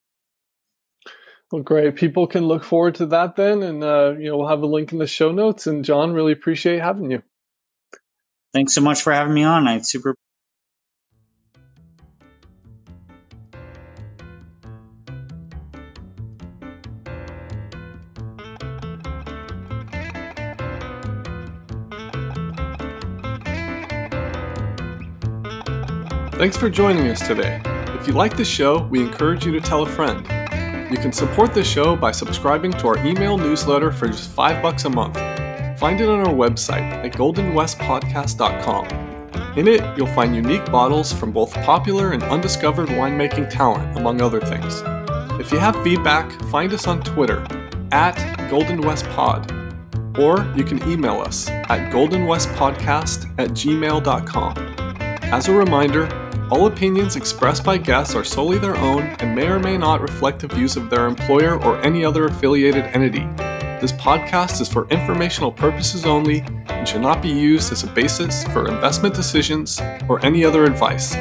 [1.52, 1.96] Well, great.
[1.96, 3.62] People can look forward to that then.
[3.62, 5.68] And, uh, you know, we'll have a link in the show notes.
[5.68, 7.22] And John, really appreciate having you.
[8.54, 9.68] Thanks so much for having me on.
[9.68, 10.16] I super
[26.44, 27.62] Thanks for joining us today.
[27.98, 30.20] If you like the show, we encourage you to tell a friend.
[30.92, 34.84] You can support the show by subscribing to our email newsletter for just 5 bucks
[34.84, 35.16] a month.
[35.80, 39.58] find it on our website at goldenwestpodcast.com.
[39.58, 44.42] In it, you'll find unique bottles from both popular and undiscovered winemaking talent, among other
[44.42, 44.84] things.
[45.40, 47.40] If you have feedback, find us on Twitter
[47.94, 48.18] at
[48.52, 54.58] goldenwestpod, or you can email us at goldenwestpodcast at gmail.com.
[55.34, 56.10] As a reminder,
[56.50, 60.40] all opinions expressed by guests are solely their own and may or may not reflect
[60.40, 63.26] the views of their employer or any other affiliated entity.
[63.82, 68.44] This podcast is for informational purposes only and should not be used as a basis
[68.46, 71.16] for investment decisions or any other advice.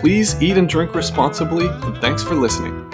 [0.00, 2.91] Please eat and drink responsibly, and thanks for listening.